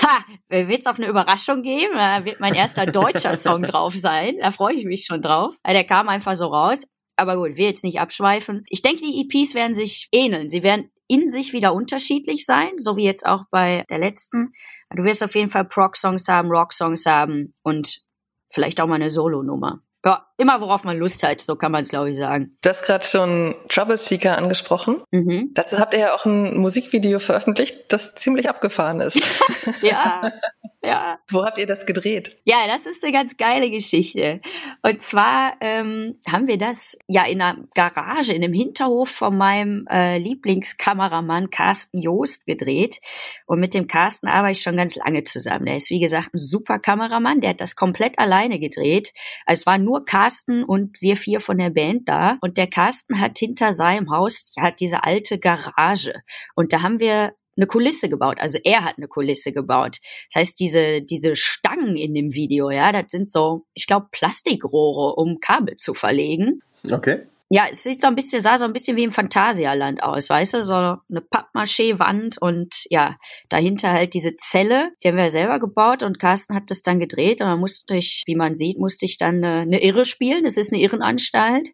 Ha, 0.02 0.24
wird 0.48 0.80
es 0.80 0.86
auch 0.86 0.96
eine 0.96 1.08
Überraschung 1.08 1.62
geben? 1.62 1.94
Da 1.94 2.24
wird 2.24 2.40
mein 2.40 2.54
erster 2.54 2.86
deutscher 2.86 3.34
Song 3.36 3.62
drauf 3.62 3.94
sein. 3.94 4.36
Da 4.40 4.50
freue 4.50 4.74
ich 4.74 4.84
mich 4.84 5.04
schon 5.04 5.22
drauf. 5.22 5.56
Der 5.66 5.84
kam 5.84 6.08
einfach 6.08 6.34
so 6.34 6.46
raus. 6.46 6.86
Aber 7.16 7.36
gut, 7.36 7.56
wir 7.56 7.66
jetzt 7.66 7.84
nicht 7.84 7.98
abschweifen. 7.98 8.64
Ich 8.68 8.82
denke, 8.82 9.02
die 9.02 9.20
EPs 9.22 9.54
werden 9.54 9.74
sich 9.74 10.08
ähneln. 10.12 10.48
Sie 10.48 10.62
werden 10.62 10.90
in 11.08 11.28
sich 11.28 11.52
wieder 11.52 11.72
unterschiedlich 11.72 12.44
sein, 12.44 12.72
so 12.76 12.96
wie 12.96 13.04
jetzt 13.04 13.24
auch 13.24 13.44
bei 13.50 13.84
der 13.88 13.98
letzten. 13.98 14.52
Du 14.94 15.04
wirst 15.04 15.22
auf 15.22 15.34
jeden 15.34 15.48
Fall 15.48 15.64
Prog-Songs 15.64 16.28
haben, 16.28 16.50
Rock-Songs 16.50 17.06
haben 17.06 17.52
und 17.62 18.02
vielleicht 18.48 18.80
auch 18.80 18.86
mal 18.86 18.96
eine 18.96 19.10
Solo-Nummer. 19.10 19.82
Ja, 20.04 20.26
immer 20.36 20.60
worauf 20.60 20.84
man 20.84 20.98
Lust 20.98 21.22
hat, 21.22 21.40
so 21.40 21.56
kann 21.56 21.72
man 21.72 21.84
es, 21.84 21.90
glaube 21.90 22.10
ich, 22.10 22.18
sagen. 22.18 22.56
Du 22.62 22.68
hast 22.68 22.84
gerade 22.84 23.04
schon 23.04 23.54
Trouble 23.68 23.98
Seeker 23.98 24.36
angesprochen. 24.36 25.02
Mhm. 25.10 25.50
Dazu 25.54 25.78
habt 25.78 25.94
ihr 25.94 26.00
ja 26.00 26.14
auch 26.14 26.26
ein 26.26 26.58
Musikvideo 26.58 27.18
veröffentlicht, 27.18 27.92
das 27.92 28.14
ziemlich 28.14 28.48
abgefahren 28.48 29.00
ist. 29.00 29.20
ja, 29.82 30.30
ja. 30.82 31.18
Wo 31.30 31.44
habt 31.44 31.58
ihr 31.58 31.66
das 31.66 31.86
gedreht? 31.86 32.36
Ja, 32.44 32.66
das 32.66 32.84
ist 32.84 33.02
eine 33.02 33.12
ganz 33.12 33.36
geile 33.36 33.70
Geschichte. 33.70 34.40
Und 34.82 35.02
zwar 35.02 35.54
ähm, 35.60 36.20
haben 36.30 36.46
wir 36.46 36.58
das 36.58 36.98
ja 37.08 37.24
in 37.24 37.40
einer 37.40 37.56
Garage, 37.74 38.34
in 38.34 38.44
einem 38.44 38.52
Hinterhof 38.52 39.08
von 39.08 39.36
meinem 39.36 39.86
äh, 39.90 40.18
Lieblingskameramann 40.18 41.50
Carsten 41.50 42.02
Joost 42.02 42.46
gedreht. 42.46 42.98
Und 43.46 43.58
mit 43.58 43.72
dem 43.72 43.86
Carsten 43.86 44.28
arbeite 44.28 44.52
ich 44.52 44.62
schon 44.62 44.76
ganz 44.76 44.96
lange 44.96 45.24
zusammen. 45.24 45.64
Der 45.64 45.76
ist, 45.76 45.90
wie 45.90 46.00
gesagt, 46.00 46.34
ein 46.34 46.38
super 46.38 46.78
Kameramann. 46.78 47.40
Der 47.40 47.50
hat 47.50 47.60
das 47.60 47.74
komplett 47.74 48.18
alleine 48.18 48.58
gedreht. 48.58 49.14
Also 49.46 49.60
es 49.60 49.66
war 49.66 49.78
nur 49.78 50.04
Carsten 50.04 50.25
und 50.64 51.00
wir 51.00 51.16
vier 51.16 51.40
von 51.40 51.58
der 51.58 51.70
Band 51.70 52.08
da. 52.08 52.38
Und 52.40 52.56
der 52.56 52.66
Carsten 52.66 53.20
hat 53.20 53.38
hinter 53.38 53.72
seinem 53.72 54.10
Haus, 54.10 54.52
ja, 54.56 54.70
diese 54.70 55.04
alte 55.04 55.38
Garage. 55.38 56.14
Und 56.54 56.72
da 56.72 56.82
haben 56.82 57.00
wir 57.00 57.32
eine 57.56 57.66
Kulisse 57.66 58.08
gebaut. 58.08 58.36
Also 58.38 58.58
er 58.62 58.84
hat 58.84 58.98
eine 58.98 59.08
Kulisse 59.08 59.52
gebaut. 59.52 59.98
Das 60.30 60.40
heißt, 60.40 60.60
diese, 60.60 61.02
diese 61.02 61.36
Stangen 61.36 61.96
in 61.96 62.14
dem 62.14 62.34
Video, 62.34 62.70
ja, 62.70 62.92
das 62.92 63.06
sind 63.08 63.30
so, 63.30 63.64
ich 63.74 63.86
glaube, 63.86 64.08
Plastikrohre, 64.12 65.14
um 65.14 65.40
Kabel 65.40 65.76
zu 65.76 65.94
verlegen. 65.94 66.60
Okay. 66.90 67.22
Ja, 67.48 67.66
es 67.70 67.84
sieht 67.84 68.00
so 68.00 68.08
ein 68.08 68.16
bisschen, 68.16 68.40
sah 68.40 68.56
so 68.56 68.64
ein 68.64 68.72
bisschen 68.72 68.96
wie 68.96 69.04
im 69.04 69.12
Phantasialand 69.12 70.02
aus, 70.02 70.30
weißt 70.30 70.54
du, 70.54 70.62
so 70.62 70.74
eine 70.74 71.20
Pappmaché-Wand 71.30 72.38
und 72.42 72.74
ja, 72.90 73.16
dahinter 73.48 73.92
halt 73.92 74.14
diese 74.14 74.36
Zelle, 74.36 74.90
die 75.02 75.08
haben 75.08 75.16
wir 75.16 75.30
selber 75.30 75.60
gebaut 75.60 76.02
und 76.02 76.18
Carsten 76.18 76.56
hat 76.56 76.70
das 76.70 76.82
dann 76.82 76.98
gedreht 76.98 77.40
und 77.40 77.46
dann 77.46 77.60
musste 77.60 77.94
ich, 77.94 78.24
wie 78.26 78.34
man 78.34 78.56
sieht, 78.56 78.78
musste 78.78 79.06
ich 79.06 79.16
dann 79.16 79.36
eine, 79.44 79.60
eine 79.60 79.80
Irre 79.80 80.04
spielen. 80.04 80.42
Das 80.42 80.56
ist 80.56 80.72
eine 80.72 80.82
Irrenanstalt. 80.82 81.68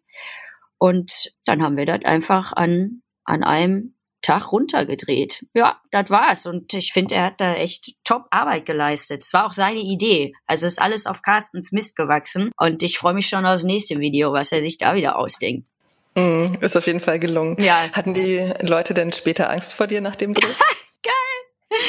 Und 0.77 1.31
dann 1.45 1.63
haben 1.63 1.77
wir 1.77 1.87
das 1.87 2.05
einfach 2.05 2.53
an, 2.53 3.01
an 3.23 3.43
einem 3.43 3.95
Tag 4.23 4.51
runtergedreht. 4.51 5.45
Ja, 5.53 5.79
das 5.91 6.09
war's. 6.09 6.47
Und 6.47 6.73
ich 6.73 6.91
finde, 6.93 7.15
er 7.15 7.25
hat 7.25 7.39
da 7.39 7.53
echt 7.53 7.93
top 8.03 8.25
Arbeit 8.31 8.65
geleistet. 8.65 9.23
Es 9.23 9.33
war 9.33 9.45
auch 9.45 9.53
seine 9.53 9.79
Idee. 9.79 10.33
Also 10.47 10.65
ist 10.65 10.81
alles 10.81 11.05
auf 11.05 11.21
Carstens 11.21 11.71
Mist 11.71 11.95
gewachsen. 11.95 12.51
Und 12.57 12.81
ich 12.81 12.97
freue 12.97 13.13
mich 13.13 13.27
schon 13.27 13.45
aufs 13.45 13.63
nächste 13.63 13.99
Video, 13.99 14.33
was 14.33 14.51
er 14.51 14.61
sich 14.61 14.79
da 14.79 14.95
wieder 14.95 15.17
ausdenkt. 15.17 15.67
Mm, 16.15 16.45
ist 16.61 16.75
auf 16.75 16.87
jeden 16.87 16.99
Fall 16.99 17.19
gelungen. 17.19 17.61
Ja. 17.61 17.89
Hatten 17.91 18.13
die 18.13 18.53
Leute 18.61 18.93
denn 18.93 19.13
später 19.13 19.49
Angst 19.49 19.73
vor 19.73 19.87
dir 19.87 20.01
nach 20.01 20.15
dem 20.15 20.33
Dreh? 20.33 20.47
Geil! 21.03 21.83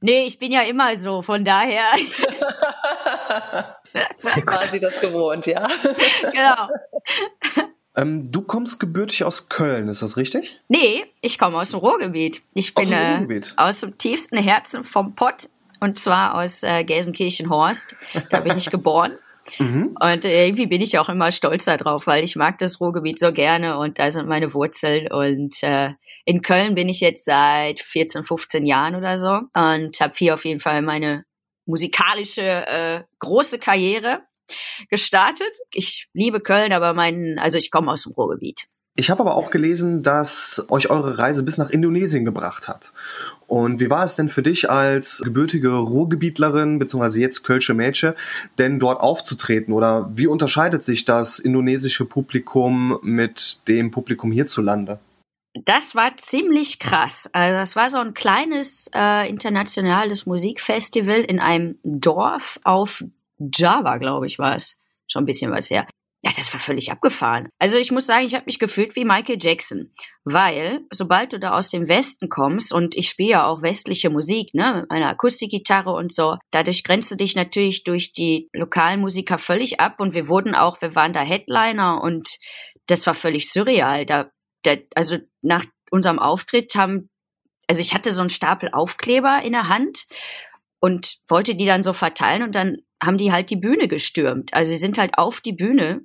nee, 0.00 0.24
ich 0.24 0.38
bin 0.38 0.52
ja 0.52 0.62
immer 0.62 0.96
so, 0.96 1.20
von 1.22 1.44
daher. 1.44 1.84
War 4.44 4.62
sie 4.62 4.80
das 4.80 5.00
gewohnt, 5.00 5.46
ja? 5.46 5.68
genau. 6.32 6.68
Ähm, 7.94 8.32
du 8.32 8.42
kommst 8.42 8.80
gebürtig 8.80 9.24
aus 9.24 9.48
Köln, 9.48 9.88
ist 9.88 10.02
das 10.02 10.16
richtig? 10.16 10.60
Nee, 10.68 11.04
ich 11.20 11.38
komme 11.38 11.58
aus 11.58 11.70
dem 11.70 11.80
Ruhrgebiet. 11.80 12.42
Ich 12.54 12.74
bin 12.74 12.84
aus 12.84 12.90
dem, 12.90 12.98
äh, 12.98 13.12
Ruhrgebiet. 13.12 13.54
Äh, 13.56 13.62
aus 13.62 13.80
dem 13.80 13.98
tiefsten 13.98 14.38
Herzen 14.38 14.84
vom 14.84 15.14
Pott 15.14 15.48
und 15.80 15.98
zwar 15.98 16.34
aus 16.34 16.62
äh, 16.62 16.84
Gelsenkirchen-Horst. 16.84 17.94
Da 18.30 18.40
bin 18.40 18.56
ich 18.56 18.70
geboren. 18.70 19.18
Mhm. 19.58 19.96
Und 20.00 20.24
äh, 20.24 20.46
irgendwie 20.46 20.66
bin 20.66 20.80
ich 20.80 20.98
auch 20.98 21.08
immer 21.08 21.32
stolz 21.32 21.64
darauf, 21.64 22.06
weil 22.06 22.24
ich 22.24 22.36
mag 22.36 22.58
das 22.58 22.80
Ruhrgebiet 22.80 23.18
so 23.18 23.32
gerne 23.32 23.76
und 23.78 23.98
da 23.98 24.10
sind 24.10 24.28
meine 24.28 24.54
Wurzeln. 24.54 25.10
Und 25.10 25.62
äh, 25.62 25.90
in 26.24 26.40
Köln 26.40 26.74
bin 26.74 26.88
ich 26.88 27.00
jetzt 27.00 27.24
seit 27.24 27.80
14, 27.80 28.22
15 28.22 28.64
Jahren 28.64 28.94
oder 28.94 29.18
so 29.18 29.40
und 29.54 30.00
habe 30.00 30.14
hier 30.16 30.34
auf 30.34 30.44
jeden 30.44 30.60
Fall 30.60 30.82
meine 30.82 31.24
musikalische 31.66 32.42
äh, 32.42 33.02
große 33.18 33.58
Karriere 33.58 34.22
gestartet. 34.88 35.54
Ich 35.72 36.08
liebe 36.12 36.40
Köln, 36.40 36.72
aber 36.72 36.94
mein, 36.94 37.38
also 37.38 37.58
ich 37.58 37.70
komme 37.70 37.90
aus 37.92 38.04
dem 38.04 38.12
Ruhrgebiet. 38.12 38.68
Ich 38.94 39.08
habe 39.08 39.20
aber 39.20 39.36
auch 39.36 39.50
gelesen, 39.50 40.02
dass 40.02 40.66
euch 40.68 40.90
eure 40.90 41.16
Reise 41.16 41.42
bis 41.42 41.56
nach 41.56 41.70
Indonesien 41.70 42.26
gebracht 42.26 42.68
hat. 42.68 42.92
Und 43.46 43.80
wie 43.80 43.88
war 43.88 44.04
es 44.04 44.16
denn 44.16 44.28
für 44.28 44.42
dich 44.42 44.68
als 44.68 45.22
gebürtige 45.24 45.70
Ruhrgebietlerin, 45.70 46.78
beziehungsweise 46.78 47.20
jetzt 47.20 47.42
Kölsche 47.42 47.72
Mädche, 47.72 48.14
denn 48.58 48.78
dort 48.78 49.00
aufzutreten? 49.00 49.72
Oder 49.72 50.10
wie 50.14 50.26
unterscheidet 50.26 50.84
sich 50.84 51.06
das 51.06 51.38
indonesische 51.38 52.04
Publikum 52.04 52.98
mit 53.02 53.66
dem 53.66 53.90
Publikum 53.90 54.30
hierzulande? 54.30 54.98
Das 55.54 55.94
war 55.94 56.16
ziemlich 56.18 56.78
krass. 56.78 57.30
Also 57.32 57.54
das 57.54 57.76
war 57.76 57.88
so 57.88 57.98
ein 57.98 58.12
kleines 58.12 58.90
äh, 58.94 59.28
internationales 59.28 60.26
Musikfestival 60.26 61.20
in 61.20 61.40
einem 61.40 61.78
Dorf 61.82 62.60
auf 62.64 63.04
Java, 63.54 63.98
glaube 63.98 64.26
ich, 64.26 64.38
war 64.38 64.56
es. 64.56 64.78
Schon 65.08 65.24
ein 65.24 65.26
bisschen 65.26 65.52
was 65.52 65.70
her. 65.70 65.86
Ja, 66.24 66.30
das 66.36 66.52
war 66.52 66.60
völlig 66.60 66.92
abgefahren. 66.92 67.48
Also 67.58 67.76
ich 67.76 67.90
muss 67.90 68.06
sagen, 68.06 68.24
ich 68.24 68.34
habe 68.34 68.44
mich 68.46 68.60
gefühlt 68.60 68.94
wie 68.94 69.04
Michael 69.04 69.38
Jackson, 69.40 69.90
weil 70.22 70.82
sobald 70.92 71.32
du 71.32 71.40
da 71.40 71.50
aus 71.50 71.68
dem 71.68 71.88
Westen 71.88 72.28
kommst 72.28 72.72
und 72.72 72.96
ich 72.96 73.08
spiele 73.08 73.30
ja 73.30 73.46
auch 73.46 73.62
westliche 73.62 74.08
Musik, 74.08 74.54
ne, 74.54 74.82
mit 74.82 74.90
meiner 74.90 75.08
Akustikgitarre 75.08 75.90
und 75.92 76.14
so, 76.14 76.36
dadurch 76.52 76.84
grenzt 76.84 77.10
du 77.10 77.16
dich 77.16 77.34
natürlich 77.34 77.82
durch 77.82 78.12
die 78.12 78.48
lokalen 78.52 79.00
Musiker 79.00 79.36
völlig 79.36 79.80
ab 79.80 79.96
und 79.98 80.14
wir 80.14 80.28
wurden 80.28 80.54
auch, 80.54 80.80
wir 80.80 80.94
waren 80.94 81.12
da 81.12 81.22
Headliner 81.22 82.00
und 82.00 82.28
das 82.86 83.04
war 83.04 83.14
völlig 83.14 83.50
surreal. 83.50 84.06
Da, 84.06 84.30
da 84.62 84.76
also 84.94 85.18
nach 85.40 85.64
unserem 85.90 86.20
Auftritt 86.20 86.76
haben, 86.76 87.10
also 87.66 87.80
ich 87.80 87.94
hatte 87.94 88.12
so 88.12 88.20
einen 88.20 88.30
Stapel 88.30 88.70
Aufkleber 88.72 89.42
in 89.42 89.52
der 89.52 89.66
Hand 89.66 90.06
und 90.82 91.18
wollte 91.28 91.54
die 91.54 91.64
dann 91.64 91.84
so 91.84 91.92
verteilen 91.92 92.42
und 92.42 92.54
dann 92.56 92.78
haben 93.00 93.16
die 93.16 93.30
halt 93.30 93.50
die 93.50 93.56
Bühne 93.56 93.86
gestürmt. 93.86 94.52
Also 94.52 94.70
sie 94.70 94.76
sind 94.76 94.98
halt 94.98 95.16
auf 95.16 95.40
die 95.40 95.52
Bühne 95.52 96.04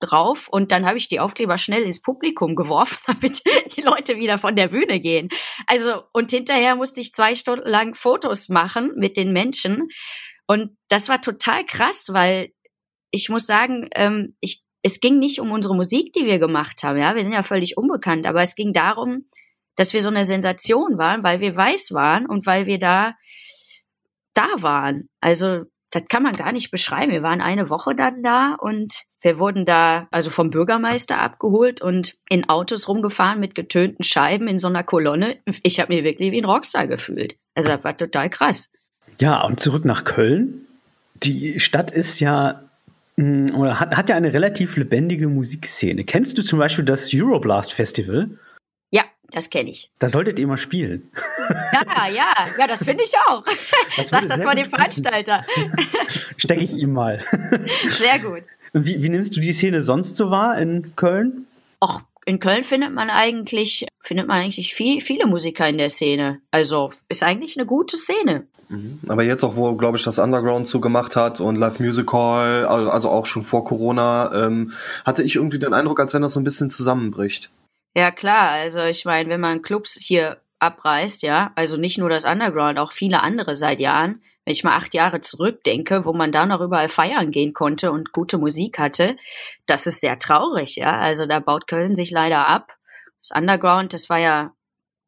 drauf 0.00 0.48
und 0.48 0.72
dann 0.72 0.86
habe 0.86 0.96
ich 0.96 1.08
die 1.08 1.20
Aufkleber 1.20 1.58
schnell 1.58 1.82
ins 1.82 2.00
Publikum 2.00 2.56
geworfen, 2.56 2.98
damit 3.06 3.42
die 3.76 3.82
Leute 3.82 4.16
wieder 4.16 4.38
von 4.38 4.56
der 4.56 4.68
Bühne 4.68 5.00
gehen. 5.00 5.28
Also 5.66 6.02
und 6.14 6.30
hinterher 6.30 6.76
musste 6.76 7.00
ich 7.00 7.12
zwei 7.12 7.34
Stunden 7.34 7.68
lang 7.68 7.94
Fotos 7.94 8.48
machen 8.48 8.92
mit 8.96 9.18
den 9.18 9.32
Menschen 9.34 9.88
und 10.46 10.76
das 10.88 11.10
war 11.10 11.20
total 11.20 11.66
krass, 11.66 12.08
weil 12.10 12.52
ich 13.10 13.28
muss 13.28 13.46
sagen, 13.46 13.90
ähm, 13.94 14.34
ich, 14.40 14.62
es 14.82 15.00
ging 15.00 15.18
nicht 15.18 15.40
um 15.40 15.52
unsere 15.52 15.76
Musik, 15.76 16.14
die 16.14 16.24
wir 16.24 16.38
gemacht 16.38 16.82
haben. 16.82 16.98
Ja, 16.98 17.14
wir 17.14 17.22
sind 17.22 17.34
ja 17.34 17.42
völlig 17.42 17.76
unbekannt, 17.76 18.26
aber 18.26 18.40
es 18.40 18.54
ging 18.54 18.72
darum, 18.72 19.28
dass 19.74 19.92
wir 19.92 20.00
so 20.00 20.08
eine 20.08 20.24
Sensation 20.24 20.96
waren, 20.96 21.22
weil 21.22 21.40
wir 21.40 21.54
weiß 21.54 21.92
waren 21.92 22.24
und 22.24 22.46
weil 22.46 22.64
wir 22.64 22.78
da 22.78 23.14
da 24.36 24.62
waren. 24.62 25.08
Also 25.20 25.64
das 25.90 26.04
kann 26.08 26.22
man 26.22 26.32
gar 26.32 26.52
nicht 26.52 26.70
beschreiben. 26.70 27.12
Wir 27.12 27.22
waren 27.22 27.40
eine 27.40 27.70
Woche 27.70 27.94
dann 27.94 28.22
da 28.22 28.54
und 28.58 29.04
wir 29.22 29.38
wurden 29.38 29.64
da 29.64 30.08
also 30.10 30.30
vom 30.30 30.50
Bürgermeister 30.50 31.18
abgeholt 31.18 31.80
und 31.80 32.14
in 32.28 32.48
Autos 32.48 32.88
rumgefahren 32.88 33.40
mit 33.40 33.54
getönten 33.54 34.04
Scheiben 34.04 34.48
in 34.48 34.58
so 34.58 34.68
einer 34.68 34.82
Kolonne. 34.82 35.38
Ich 35.62 35.80
habe 35.80 35.94
mich 35.94 36.04
wirklich 36.04 36.32
wie 36.32 36.40
ein 36.40 36.44
Rockstar 36.44 36.86
gefühlt. 36.86 37.36
Also 37.54 37.68
das 37.68 37.84
war 37.84 37.96
total 37.96 38.30
krass. 38.30 38.72
Ja, 39.20 39.42
und 39.44 39.60
zurück 39.60 39.84
nach 39.84 40.04
Köln. 40.04 40.66
Die 41.22 41.60
Stadt 41.60 41.90
ist 41.90 42.20
ja 42.20 42.62
mm, 43.16 43.54
oder 43.54 43.80
hat, 43.80 43.96
hat 43.96 44.08
ja 44.10 44.16
eine 44.16 44.34
relativ 44.34 44.76
lebendige 44.76 45.28
Musikszene. 45.28 46.04
Kennst 46.04 46.36
du 46.36 46.42
zum 46.42 46.58
Beispiel 46.58 46.84
das 46.84 47.10
Euroblast 47.14 47.72
Festival? 47.72 48.30
Das 49.30 49.50
kenne 49.50 49.70
ich. 49.70 49.90
Da 49.98 50.08
solltet 50.08 50.38
ihr 50.38 50.46
mal 50.46 50.56
spielen. 50.56 51.10
Ja, 51.72 52.08
ja, 52.08 52.32
ja, 52.58 52.66
das 52.66 52.84
finde 52.84 53.04
ich 53.04 53.12
auch. 53.28 53.44
Das 53.96 54.10
Sag 54.10 54.28
das 54.28 54.44
mal 54.44 54.54
dem 54.54 54.68
Veranstalter. 54.68 55.44
Stecke 56.36 56.64
ich 56.64 56.74
ihm 56.76 56.92
mal. 56.92 57.24
Sehr 57.88 58.18
gut. 58.18 58.42
Wie, 58.72 59.02
wie 59.02 59.08
nimmst 59.08 59.36
du 59.36 59.40
die 59.40 59.52
Szene 59.52 59.82
sonst 59.82 60.16
so 60.16 60.30
wahr 60.30 60.58
in 60.58 60.94
Köln? 60.96 61.46
Och, 61.82 62.02
in 62.24 62.38
Köln 62.38 62.64
findet 62.64 62.92
man 62.92 63.10
eigentlich, 63.10 63.86
findet 64.00 64.26
man 64.26 64.38
eigentlich 64.38 64.74
viel, 64.74 65.00
viele 65.00 65.26
Musiker 65.26 65.68
in 65.68 65.78
der 65.78 65.90
Szene. 65.90 66.40
Also 66.50 66.92
ist 67.08 67.22
eigentlich 67.22 67.56
eine 67.56 67.66
gute 67.66 67.96
Szene. 67.96 68.46
Mhm. 68.68 69.00
Aber 69.08 69.22
jetzt 69.22 69.44
auch, 69.44 69.56
wo, 69.56 69.74
glaube 69.76 69.96
ich, 69.96 70.04
das 70.04 70.18
Underground 70.18 70.66
zugemacht 70.66 71.16
hat 71.16 71.40
und 71.40 71.56
Live 71.56 71.78
Music 71.78 72.12
Hall, 72.12 72.64
also 72.64 73.08
auch 73.08 73.26
schon 73.26 73.44
vor 73.44 73.64
Corona, 73.64 74.46
ähm, 74.46 74.72
hatte 75.04 75.22
ich 75.22 75.36
irgendwie 75.36 75.58
den 75.58 75.72
Eindruck, 75.72 76.00
als 76.00 76.14
wenn 76.14 76.22
das 76.22 76.32
so 76.32 76.40
ein 76.40 76.44
bisschen 76.44 76.70
zusammenbricht. 76.70 77.50
Ja, 77.96 78.10
klar. 78.10 78.50
Also 78.50 78.82
ich 78.82 79.06
meine, 79.06 79.30
wenn 79.30 79.40
man 79.40 79.62
Clubs 79.62 79.94
hier 79.94 80.42
abreißt, 80.58 81.22
ja, 81.22 81.52
also 81.54 81.78
nicht 81.78 81.96
nur 81.96 82.10
das 82.10 82.26
Underground, 82.26 82.78
auch 82.78 82.92
viele 82.92 83.22
andere 83.22 83.54
seit 83.56 83.80
Jahren, 83.80 84.22
wenn 84.44 84.52
ich 84.52 84.64
mal 84.64 84.76
acht 84.76 84.92
Jahre 84.92 85.22
zurückdenke, 85.22 86.04
wo 86.04 86.12
man 86.12 86.30
da 86.30 86.44
noch 86.44 86.60
überall 86.60 86.90
feiern 86.90 87.30
gehen 87.30 87.54
konnte 87.54 87.90
und 87.92 88.12
gute 88.12 88.36
Musik 88.36 88.78
hatte, 88.78 89.16
das 89.64 89.86
ist 89.86 90.02
sehr 90.02 90.18
traurig, 90.18 90.76
ja. 90.76 90.98
Also 90.98 91.24
da 91.24 91.40
baut 91.40 91.66
Köln 91.68 91.94
sich 91.94 92.10
leider 92.10 92.46
ab. 92.46 92.76
Das 93.22 93.30
Underground, 93.34 93.94
das 93.94 94.10
war 94.10 94.18
ja 94.18 94.52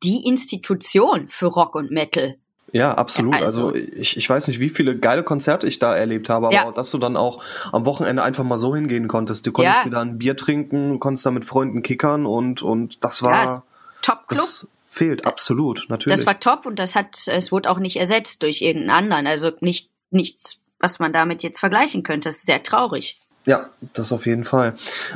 die 0.02 0.26
Institution 0.26 1.28
für 1.28 1.48
Rock 1.48 1.74
und 1.74 1.90
Metal. 1.90 2.38
Ja, 2.72 2.94
absolut. 2.94 3.34
Also, 3.34 3.68
also 3.68 3.74
ich, 3.74 4.16
ich 4.16 4.28
weiß 4.28 4.48
nicht, 4.48 4.60
wie 4.60 4.68
viele 4.68 4.98
geile 4.98 5.22
Konzerte 5.22 5.66
ich 5.66 5.78
da 5.78 5.96
erlebt 5.96 6.28
habe, 6.28 6.46
aber 6.46 6.54
ja. 6.54 6.72
dass 6.72 6.90
du 6.90 6.98
dann 6.98 7.16
auch 7.16 7.42
am 7.72 7.84
Wochenende 7.84 8.22
einfach 8.22 8.44
mal 8.44 8.58
so 8.58 8.74
hingehen 8.74 9.08
konntest. 9.08 9.46
Du 9.46 9.52
konntest 9.52 9.78
ja. 9.78 9.84
dir 9.84 9.90
da 9.90 10.00
ein 10.00 10.18
Bier 10.18 10.36
trinken, 10.36 10.92
du 10.92 10.98
konntest 10.98 11.24
da 11.24 11.30
mit 11.30 11.44
Freunden 11.44 11.82
kickern 11.82 12.26
und, 12.26 12.62
und 12.62 13.02
das 13.04 13.22
war. 13.24 13.44
Ja, 13.44 13.62
Top-Club. 14.02 14.40
Das 14.40 14.68
fehlt, 14.88 15.26
absolut, 15.26 15.86
natürlich. 15.88 16.18
Das 16.18 16.26
war 16.26 16.40
top 16.40 16.66
und 16.66 16.78
das 16.78 16.94
hat, 16.94 17.26
es 17.26 17.52
wurde 17.52 17.70
auch 17.70 17.78
nicht 17.78 17.96
ersetzt 17.96 18.42
durch 18.42 18.62
irgendeinen 18.62 18.90
anderen. 18.90 19.26
Also 19.26 19.52
nicht, 19.60 19.90
nichts, 20.10 20.60
was 20.80 20.98
man 20.98 21.12
damit 21.12 21.42
jetzt 21.42 21.60
vergleichen 21.60 22.02
könnte. 22.02 22.28
Das 22.28 22.38
ist 22.38 22.46
sehr 22.46 22.62
traurig. 22.62 23.20
Ja, 23.48 23.70
das 23.94 24.12
auf 24.12 24.26
jeden 24.26 24.44
Fall. 24.44 24.74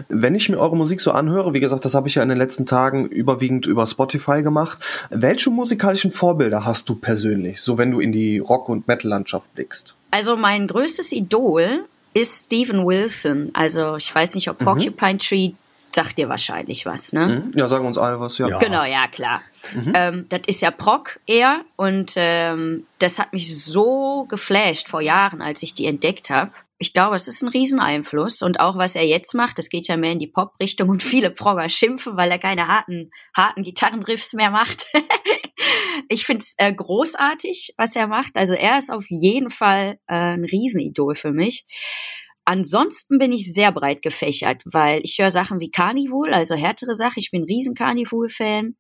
Wenn 0.09 0.35
ich 0.35 0.49
mir 0.49 0.57
eure 0.59 0.75
Musik 0.75 1.03
so 1.03 1.11
anhöre, 1.11 1.53
wie 1.53 1.61
gesagt, 1.61 1.85
das 1.85 1.93
habe 1.93 2.09
ich 2.09 2.15
ja 2.15 2.23
in 2.23 2.31
den 2.31 2.39
letzten 2.39 2.65
Tagen 2.65 3.05
überwiegend 3.07 3.67
über 3.67 3.87
Spotify 3.87 4.43
gemacht. 4.43 4.81
Welche 5.11 5.51
musikalischen 5.51 6.11
Vorbilder 6.11 6.65
hast 6.65 6.89
du 6.89 6.95
persönlich, 6.95 7.61
so 7.61 7.77
wenn 7.77 7.91
du 7.91 8.01
in 8.01 8.11
die 8.11 8.39
Rock- 8.39 8.71
und 8.71 8.89
Metal-Landschaft 8.89 9.55
blickst? 9.55 9.95
Also 10.11 10.39
mein 10.39 10.67
größtes 10.67 11.13
Idol 11.13 11.85
ist 12.15 12.47
Steven 12.47 12.87
Wilson. 12.87 13.51
Also 13.53 13.97
ich 13.97 14.15
weiß 14.15 14.35
nicht, 14.35 14.49
ob 14.49 14.59
Mhm. 14.61 14.65
Porcupine 14.65 15.19
Tree 15.19 15.51
sagt 15.95 16.17
dir 16.17 16.31
wahrscheinlich 16.31 16.87
was, 16.87 17.13
ne? 17.13 17.27
Hm? 17.27 17.51
Ja, 17.55 17.69
sagen 17.69 17.87
uns 17.87 17.99
alle 17.99 18.19
was, 18.19 18.39
ja. 18.39 18.49
Ja. 18.49 18.57
Genau, 18.57 18.83
ja, 18.85 19.09
klar. 19.09 19.43
Mhm. 19.75 19.93
Ähm, 19.95 20.27
das 20.31 20.41
ist 20.47 20.63
ja 20.63 20.71
Proc 20.71 21.21
eher 21.27 21.61
und 21.77 22.15
ähm, 22.17 22.87
das 22.99 23.19
hat 23.19 23.35
mich 23.35 23.63
so 23.63 24.25
geflasht 24.31 24.89
vor 24.89 25.03
Jahren, 25.03 25.43
als 25.43 25.63
ich 25.63 25.75
die 25.75 25.85
entdeckt 25.85 26.31
habe. 26.31 26.51
Ich 26.83 26.93
glaube, 26.93 27.15
es 27.15 27.29
ist 27.29 27.43
ein 27.43 27.49
Rieseneinfluss 27.49 28.43
und 28.43 28.59
auch 28.59 28.77
was 28.77 28.97
er 28.97 29.07
jetzt 29.07 29.35
macht, 29.35 29.57
das 29.57 29.69
geht 29.69 29.87
ja 29.87 29.97
mehr 29.97 30.11
in 30.11 30.19
die 30.19 30.27
Pop-Richtung 30.27 30.89
und 30.89 31.01
viele 31.01 31.31
Progger 31.31 31.69
schimpfen, 31.69 32.17
weil 32.17 32.29
er 32.29 32.41
keine 32.41 32.67
harten, 32.67 33.13
harten 33.37 33.63
Gitarrenriffs 33.63 34.33
mehr 34.33 34.51
macht. 34.51 34.87
ich 36.09 36.27
finde 36.27 36.43
es 36.43 36.55
äh, 36.57 36.75
großartig, 36.75 37.75
was 37.79 37.95
er 37.95 38.09
macht. 38.09 38.35
Also 38.35 38.55
er 38.55 38.79
ist 38.79 38.91
auf 38.91 39.07
jeden 39.11 39.49
Fall 39.49 40.01
äh, 40.09 40.35
ein 40.35 40.45
Riesenidol 40.45 41.15
für 41.15 41.31
mich. 41.31 41.67
Ansonsten 42.45 43.21
bin 43.21 43.31
ich 43.31 43.55
sehr 43.55 43.71
breit 43.71 44.03
gefächert, 44.03 44.63
weil 44.65 45.03
ich 45.05 45.19
höre 45.21 45.31
Sachen 45.31 45.61
wie 45.61 45.71
Carnival, 45.71 46.35
also 46.35 46.57
härtere 46.57 46.95
Sachen. 46.95 47.21
Ich 47.21 47.31
bin 47.31 47.43
ein 47.43 47.45
riesen 47.45 47.77
Carnival-Fan. 47.77 48.75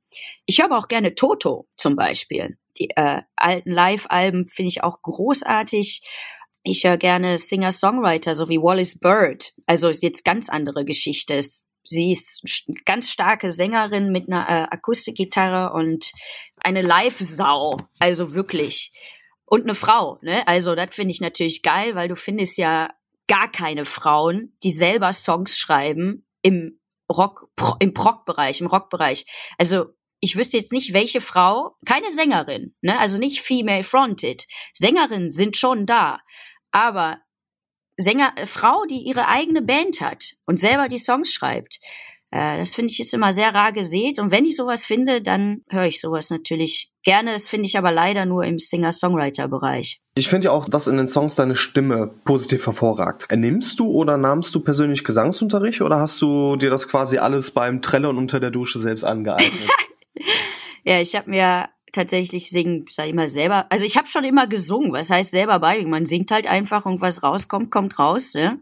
Ich 0.46 0.58
höre 0.58 0.64
aber 0.64 0.78
auch 0.78 0.88
gerne 0.88 1.14
Toto 1.14 1.68
zum 1.76 1.94
Beispiel. 1.94 2.58
Die 2.80 2.90
äh, 2.96 3.22
alten 3.36 3.70
Live-Alben 3.70 4.48
finde 4.48 4.70
ich 4.70 4.82
auch 4.82 5.00
großartig. 5.02 6.02
Ich 6.64 6.84
höre 6.84 6.96
gerne 6.96 7.38
Singer-Songwriter, 7.38 8.34
so 8.34 8.48
wie 8.48 8.58
Wallace 8.58 8.98
Bird. 8.98 9.52
Also 9.66 9.88
ist 9.88 10.02
jetzt 10.02 10.24
ganz 10.24 10.48
andere 10.48 10.84
Geschichte. 10.84 11.34
Es- 11.34 11.68
Sie 11.84 12.12
ist 12.12 12.44
ganz 12.84 13.10
starke 13.10 13.50
Sängerin 13.50 14.12
mit 14.12 14.28
einer 14.28 14.48
äh, 14.48 14.68
Akustikgitarre 14.70 15.72
und 15.74 16.12
eine 16.62 16.80
Live-Sau. 16.80 17.76
Also 17.98 18.34
wirklich. 18.34 18.92
Und 19.46 19.62
eine 19.64 19.74
Frau, 19.74 20.18
ne? 20.22 20.46
Also 20.46 20.76
das 20.76 20.94
finde 20.94 21.10
ich 21.10 21.20
natürlich 21.20 21.62
geil, 21.62 21.96
weil 21.96 22.06
du 22.08 22.14
findest 22.14 22.56
ja 22.56 22.88
gar 23.26 23.50
keine 23.50 23.84
Frauen, 23.84 24.56
die 24.62 24.70
selber 24.70 25.12
Songs 25.12 25.58
schreiben 25.58 26.24
im 26.42 26.78
Rock, 27.12 27.48
Pro, 27.56 27.74
im 27.80 27.92
Proc-Bereich, 27.92 28.60
im 28.60 28.68
Rockbereich. 28.68 29.26
Also 29.58 29.86
ich 30.20 30.36
wüsste 30.36 30.56
jetzt 30.58 30.72
nicht, 30.72 30.92
welche 30.94 31.20
Frau, 31.20 31.74
keine 31.84 32.10
Sängerin, 32.12 32.76
ne? 32.80 32.98
Also 33.00 33.18
nicht 33.18 33.40
female 33.42 33.82
fronted. 33.82 34.46
Sängerinnen 34.72 35.32
sind 35.32 35.56
schon 35.56 35.84
da, 35.84 36.20
aber 36.72 37.18
Sänger, 37.96 38.32
äh, 38.36 38.46
Frau, 38.46 38.84
die 38.88 39.02
ihre 39.02 39.28
eigene 39.28 39.62
Band 39.62 40.00
hat 40.00 40.32
und 40.46 40.58
selber 40.58 40.88
die 40.88 40.98
Songs 40.98 41.32
schreibt. 41.32 41.78
Äh, 42.30 42.58
das 42.58 42.74
finde 42.74 42.90
ich 42.90 43.00
ist 43.00 43.14
immer 43.14 43.32
sehr 43.32 43.54
rar 43.54 43.72
gesät. 43.72 44.18
Und 44.18 44.30
wenn 44.30 44.46
ich 44.46 44.56
sowas 44.56 44.84
finde, 44.84 45.20
dann 45.20 45.62
höre 45.68 45.86
ich 45.86 46.00
sowas 46.00 46.30
natürlich 46.30 46.90
gerne. 47.04 47.34
Das 47.34 47.48
finde 47.48 47.66
ich 47.66 47.76
aber 47.76 47.92
leider 47.92 48.24
nur 48.24 48.44
im 48.44 48.58
Singer-Songwriter-Bereich. 48.58 50.00
Ich 50.16 50.28
finde 50.28 50.46
ja 50.46 50.52
auch, 50.52 50.68
dass 50.68 50.86
in 50.86 50.96
den 50.96 51.08
Songs 51.08 51.34
deine 51.34 51.54
Stimme 51.54 52.10
positiv 52.24 52.66
hervorragt. 52.66 53.28
Nimmst 53.30 53.78
du 53.78 53.90
oder 53.90 54.16
nahmst 54.16 54.54
du 54.54 54.60
persönlich 54.60 55.04
Gesangsunterricht 55.04 55.82
oder 55.82 56.00
hast 56.00 56.22
du 56.22 56.56
dir 56.56 56.70
das 56.70 56.88
quasi 56.88 57.18
alles 57.18 57.50
beim 57.50 57.82
Trellern 57.82 58.16
unter 58.16 58.40
der 58.40 58.50
Dusche 58.50 58.78
selbst 58.78 59.04
angeeignet? 59.04 59.52
Ja, 60.84 61.00
ich 61.00 61.14
habe 61.14 61.30
mir 61.30 61.68
tatsächlich 61.92 62.50
singen, 62.50 62.84
sag 62.88 63.08
ich 63.08 63.14
mal, 63.14 63.28
selber, 63.28 63.66
also 63.70 63.84
ich 63.84 63.96
habe 63.96 64.08
schon 64.08 64.24
immer 64.24 64.46
gesungen, 64.46 64.92
was 64.92 65.10
heißt 65.10 65.30
selber 65.30 65.60
beibringen? 65.60 65.90
Man 65.90 66.06
singt 66.06 66.30
halt 66.30 66.46
einfach 66.46 66.84
und 66.84 67.00
was 67.00 67.22
rauskommt, 67.22 67.70
kommt 67.70 67.98
raus. 67.98 68.34
Ne? 68.34 68.60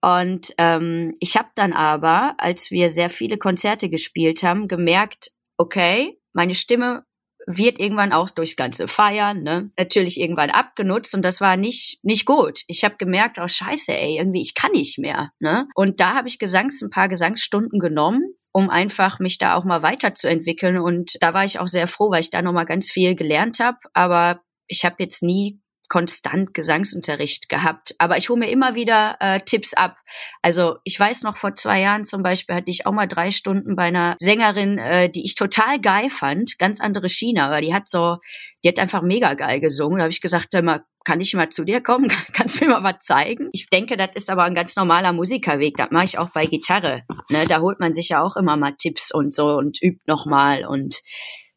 Und 0.00 0.54
ähm, 0.58 1.14
ich 1.20 1.36
habe 1.36 1.48
dann 1.54 1.72
aber, 1.72 2.34
als 2.38 2.70
wir 2.70 2.90
sehr 2.90 3.10
viele 3.10 3.38
Konzerte 3.38 3.88
gespielt 3.88 4.42
haben, 4.42 4.68
gemerkt, 4.68 5.30
okay, 5.56 6.18
meine 6.32 6.54
Stimme 6.54 7.04
wird 7.46 7.78
irgendwann 7.78 8.12
auch 8.12 8.30
durchs 8.30 8.56
ganze 8.56 8.88
Feiern, 8.88 9.42
ne, 9.42 9.70
natürlich 9.78 10.18
irgendwann 10.18 10.50
abgenutzt 10.50 11.14
und 11.14 11.22
das 11.22 11.40
war 11.40 11.56
nicht 11.56 12.00
nicht 12.02 12.24
gut. 12.24 12.60
Ich 12.68 12.84
habe 12.84 12.96
gemerkt, 12.96 13.38
oh 13.38 13.48
Scheiße, 13.48 13.92
ey, 13.92 14.18
irgendwie 14.18 14.40
ich 14.40 14.54
kann 14.54 14.72
nicht 14.72 14.98
mehr, 14.98 15.30
ne? 15.40 15.68
Und 15.74 16.00
da 16.00 16.14
habe 16.14 16.28
ich 16.28 16.38
Gesangs 16.38 16.80
ein 16.82 16.90
paar 16.90 17.08
Gesangsstunden 17.08 17.78
genommen, 17.78 18.34
um 18.54 18.70
einfach 18.70 19.18
mich 19.18 19.38
da 19.38 19.56
auch 19.56 19.64
mal 19.64 19.82
weiterzuentwickeln 19.82 20.78
und 20.78 21.16
da 21.20 21.34
war 21.34 21.44
ich 21.44 21.58
auch 21.58 21.66
sehr 21.66 21.88
froh, 21.88 22.10
weil 22.10 22.20
ich 22.20 22.30
da 22.30 22.40
noch 22.40 22.52
mal 22.52 22.64
ganz 22.64 22.88
viel 22.88 23.16
gelernt 23.16 23.58
habe, 23.58 23.78
aber 23.92 24.42
ich 24.68 24.84
habe 24.84 24.96
jetzt 25.00 25.24
nie 25.24 25.60
konstant 25.88 26.54
Gesangsunterricht 26.54 27.48
gehabt, 27.48 27.94
aber 27.98 28.16
ich 28.16 28.28
hole 28.28 28.38
mir 28.38 28.50
immer 28.50 28.76
wieder 28.76 29.16
äh, 29.20 29.40
Tipps 29.40 29.74
ab. 29.74 29.96
Also 30.40 30.76
ich 30.84 30.98
weiß 30.98 31.22
noch, 31.22 31.36
vor 31.36 31.56
zwei 31.56 31.80
Jahren 31.80 32.04
zum 32.04 32.22
Beispiel 32.22 32.54
hatte 32.54 32.70
ich 32.70 32.86
auch 32.86 32.92
mal 32.92 33.08
drei 33.08 33.32
Stunden 33.32 33.76
bei 33.76 33.84
einer 33.84 34.16
Sängerin, 34.18 34.78
äh, 34.78 35.10
die 35.10 35.24
ich 35.24 35.34
total 35.34 35.80
geil 35.80 36.08
fand, 36.08 36.58
ganz 36.58 36.80
andere 36.80 37.08
China, 37.08 37.50
weil 37.50 37.62
die 37.62 37.74
hat 37.74 37.88
so, 37.88 38.18
die 38.62 38.68
hat 38.68 38.78
einfach 38.78 39.02
mega 39.02 39.34
geil 39.34 39.60
gesungen. 39.60 39.98
Da 39.98 40.04
habe 40.04 40.12
ich 40.12 40.20
gesagt, 40.20 40.48
hör 40.54 40.62
mal, 40.62 40.84
kann 41.04 41.20
ich 41.20 41.34
mal 41.34 41.48
zu 41.50 41.64
dir 41.64 41.80
kommen? 41.82 42.08
Kannst 42.32 42.60
du 42.60 42.64
mir 42.64 42.72
mal 42.72 42.82
was 42.82 43.04
zeigen? 43.04 43.50
Ich 43.52 43.68
denke, 43.68 43.96
das 43.96 44.10
ist 44.14 44.30
aber 44.30 44.44
ein 44.44 44.54
ganz 44.54 44.74
normaler 44.76 45.12
Musikerweg. 45.12 45.76
Das 45.76 45.90
mache 45.90 46.04
ich 46.04 46.18
auch 46.18 46.30
bei 46.30 46.46
Gitarre. 46.46 47.02
Ne? 47.30 47.44
Da 47.46 47.60
holt 47.60 47.80
man 47.80 47.94
sich 47.94 48.08
ja 48.08 48.22
auch 48.22 48.36
immer 48.36 48.56
mal 48.56 48.72
Tipps 48.72 49.12
und 49.14 49.34
so 49.34 49.56
und 49.56 49.82
übt 49.82 50.00
nochmal. 50.06 50.64
Und 50.64 51.02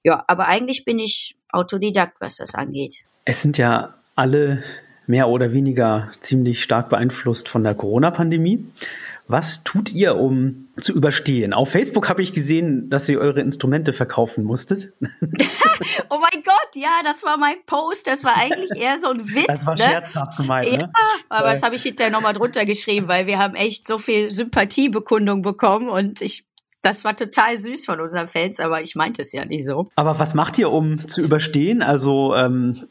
ja, 0.04 0.24
aber 0.28 0.48
eigentlich 0.48 0.86
bin 0.86 1.00
ich 1.00 1.36
Autodidakt, 1.52 2.22
was 2.22 2.38
das 2.38 2.56
angeht. 2.56 2.94
Es 3.26 3.42
sind 3.42 3.58
ja 3.58 3.96
alle 4.16 4.64
mehr 5.08 5.30
oder 5.30 5.54
weniger 5.54 6.12
ziemlich 6.22 6.62
stark 6.62 6.90
beeinflusst 6.90 7.48
von 7.48 7.64
der 7.64 7.76
Corona-Pandemie. 7.76 8.66
Was 9.30 9.64
tut 9.64 9.92
ihr, 9.92 10.16
um 10.16 10.70
zu 10.80 10.94
überstehen? 10.94 11.54
Auf 11.54 11.72
Facebook 11.72 12.08
habe 12.08 12.22
ich 12.22 12.34
gesehen, 12.34 12.90
dass 12.90 13.10
ihr 13.10 13.20
eure 13.20 13.42
Instrumente 13.42 13.94
verkaufen 13.94 14.44
musstet. 14.44 14.94
Oh 16.10 16.18
mein 16.20 16.42
Gott, 16.44 16.70
ja, 16.74 17.02
das 17.04 17.24
war 17.24 17.38
mein 17.38 17.58
Post. 17.68 18.08
Das 18.08 18.24
war 18.24 18.36
eigentlich 18.36 18.72
eher 18.76 18.98
so 18.98 19.10
ein 19.10 19.20
Witz. 19.20 19.46
Das 19.46 19.66
war 19.66 19.76
ne? 19.76 19.84
scherzhaft 19.84 20.38
gemeint, 20.38 20.72
Ja, 20.72 20.78
ne? 20.78 20.92
aber 21.30 21.50
das 21.50 21.62
habe 21.62 21.76
ich 21.76 21.84
hinterher 21.84 22.12
nochmal 22.12 22.34
drunter 22.34 22.66
geschrieben, 22.66 23.08
weil 23.08 23.28
wir 23.28 23.38
haben 23.38 23.54
echt 23.54 23.88
so 23.88 24.00
viel 24.00 24.32
Sympathiebekundung 24.32 25.44
bekommen 25.44 25.90
und 25.90 26.22
ich, 26.22 26.46
das 26.82 27.04
war 27.04 27.16
total 27.16 27.58
süß 27.58 27.86
von 27.86 28.02
unseren 28.02 28.28
Fans, 28.28 28.60
aber 28.60 28.82
ich 28.82 28.96
meinte 28.96 29.22
es 29.22 29.34
ja 29.34 29.46
nicht 29.46 29.66
so. 29.66 29.90
Aber 29.96 30.18
was 30.18 30.34
macht 30.34 30.58
ihr, 30.58 30.72
um 30.72 31.08
zu 31.08 31.22
überstehen? 31.22 31.84
Also, 31.84 32.34
ähm, 32.36 32.88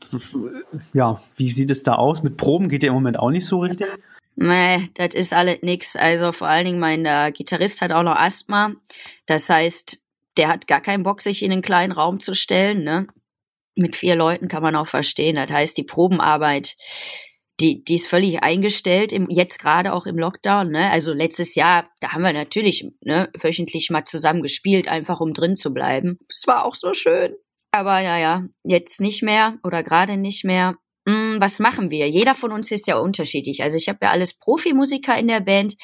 ja, 0.93 1.21
wie 1.37 1.51
sieht 1.51 1.71
es 1.73 1.83
da 1.83 1.95
aus? 1.95 2.23
Mit 2.23 2.37
Proben 2.37 2.69
geht 2.69 2.85
ihr 2.85 2.91
im 2.91 2.95
Moment 2.95 3.19
auch 3.19 3.31
nicht 3.31 3.47
so 3.47 3.61
richtig? 3.61 3.89
Nee, 4.37 4.91
das 4.95 5.15
ist 5.15 5.33
alles 5.33 5.63
nix. 5.63 5.97
Also 5.97 6.31
vor 6.33 6.49
allen 6.49 6.67
Dingen 6.67 6.79
mein 6.79 7.07
äh, 7.07 7.33
Gitarrist 7.33 7.81
hat 7.81 7.91
auch 7.91 8.03
noch 8.03 8.17
Asthma. 8.17 8.73
Das 9.25 9.49
heißt, 9.49 9.99
der 10.37 10.49
hat 10.49 10.67
gar 10.67 10.83
keinen 10.83 11.03
Bock, 11.03 11.23
sich 11.23 11.43
in 11.43 11.53
einen 11.53 11.63
kleinen 11.63 11.93
Raum 11.93 12.21
zu 12.21 12.35
stellen. 12.35 12.85
Ne? 12.85 13.07
Mit 13.75 13.97
vier 13.97 14.15
Leuten 14.15 14.49
kann 14.49 14.63
man 14.63 14.77
auch 14.77 14.89
verstehen. 14.89 15.37
Das 15.37 15.51
heißt, 15.51 15.79
die 15.79 15.85
Probenarbeit, 15.85 16.77
die, 17.61 17.83
die 17.83 17.95
ist 17.95 18.09
völlig 18.09 18.43
eingestellt, 18.43 19.13
im, 19.13 19.27
jetzt 19.31 19.59
gerade 19.59 19.95
auch 19.95 20.05
im 20.05 20.19
Lockdown. 20.19 20.71
Ne? 20.71 20.91
Also 20.91 21.15
letztes 21.15 21.55
Jahr, 21.55 21.89
da 22.01 22.13
haben 22.13 22.23
wir 22.23 22.35
natürlich 22.35 22.87
ne, 23.01 23.31
wöchentlich 23.41 23.89
mal 23.89 24.05
zusammen 24.05 24.43
gespielt, 24.43 24.87
einfach 24.87 25.21
um 25.21 25.33
drin 25.33 25.57
zu 25.57 25.73
bleiben. 25.73 26.19
Es 26.29 26.47
war 26.47 26.67
auch 26.67 26.75
so 26.75 26.93
schön. 26.93 27.35
Aber 27.71 28.03
naja, 28.03 28.45
jetzt 28.65 29.01
nicht 29.01 29.23
mehr 29.23 29.59
oder 29.65 29.83
gerade 29.83 30.19
nicht 30.19 30.45
mehr. 30.45 30.77
Hm, 31.37 31.41
was 31.41 31.59
machen 31.59 31.91
wir? 31.91 32.09
Jeder 32.09 32.35
von 32.35 32.53
uns 32.53 32.71
ist 32.71 32.87
ja 32.87 32.99
unterschiedlich. 32.99 33.63
Also 33.63 33.77
ich 33.77 33.89
habe 33.89 33.99
ja 34.03 34.11
alles 34.11 34.35
Profimusiker 34.35 35.19
in 35.19 35.29
der 35.29 35.41
Band. 35.41 35.75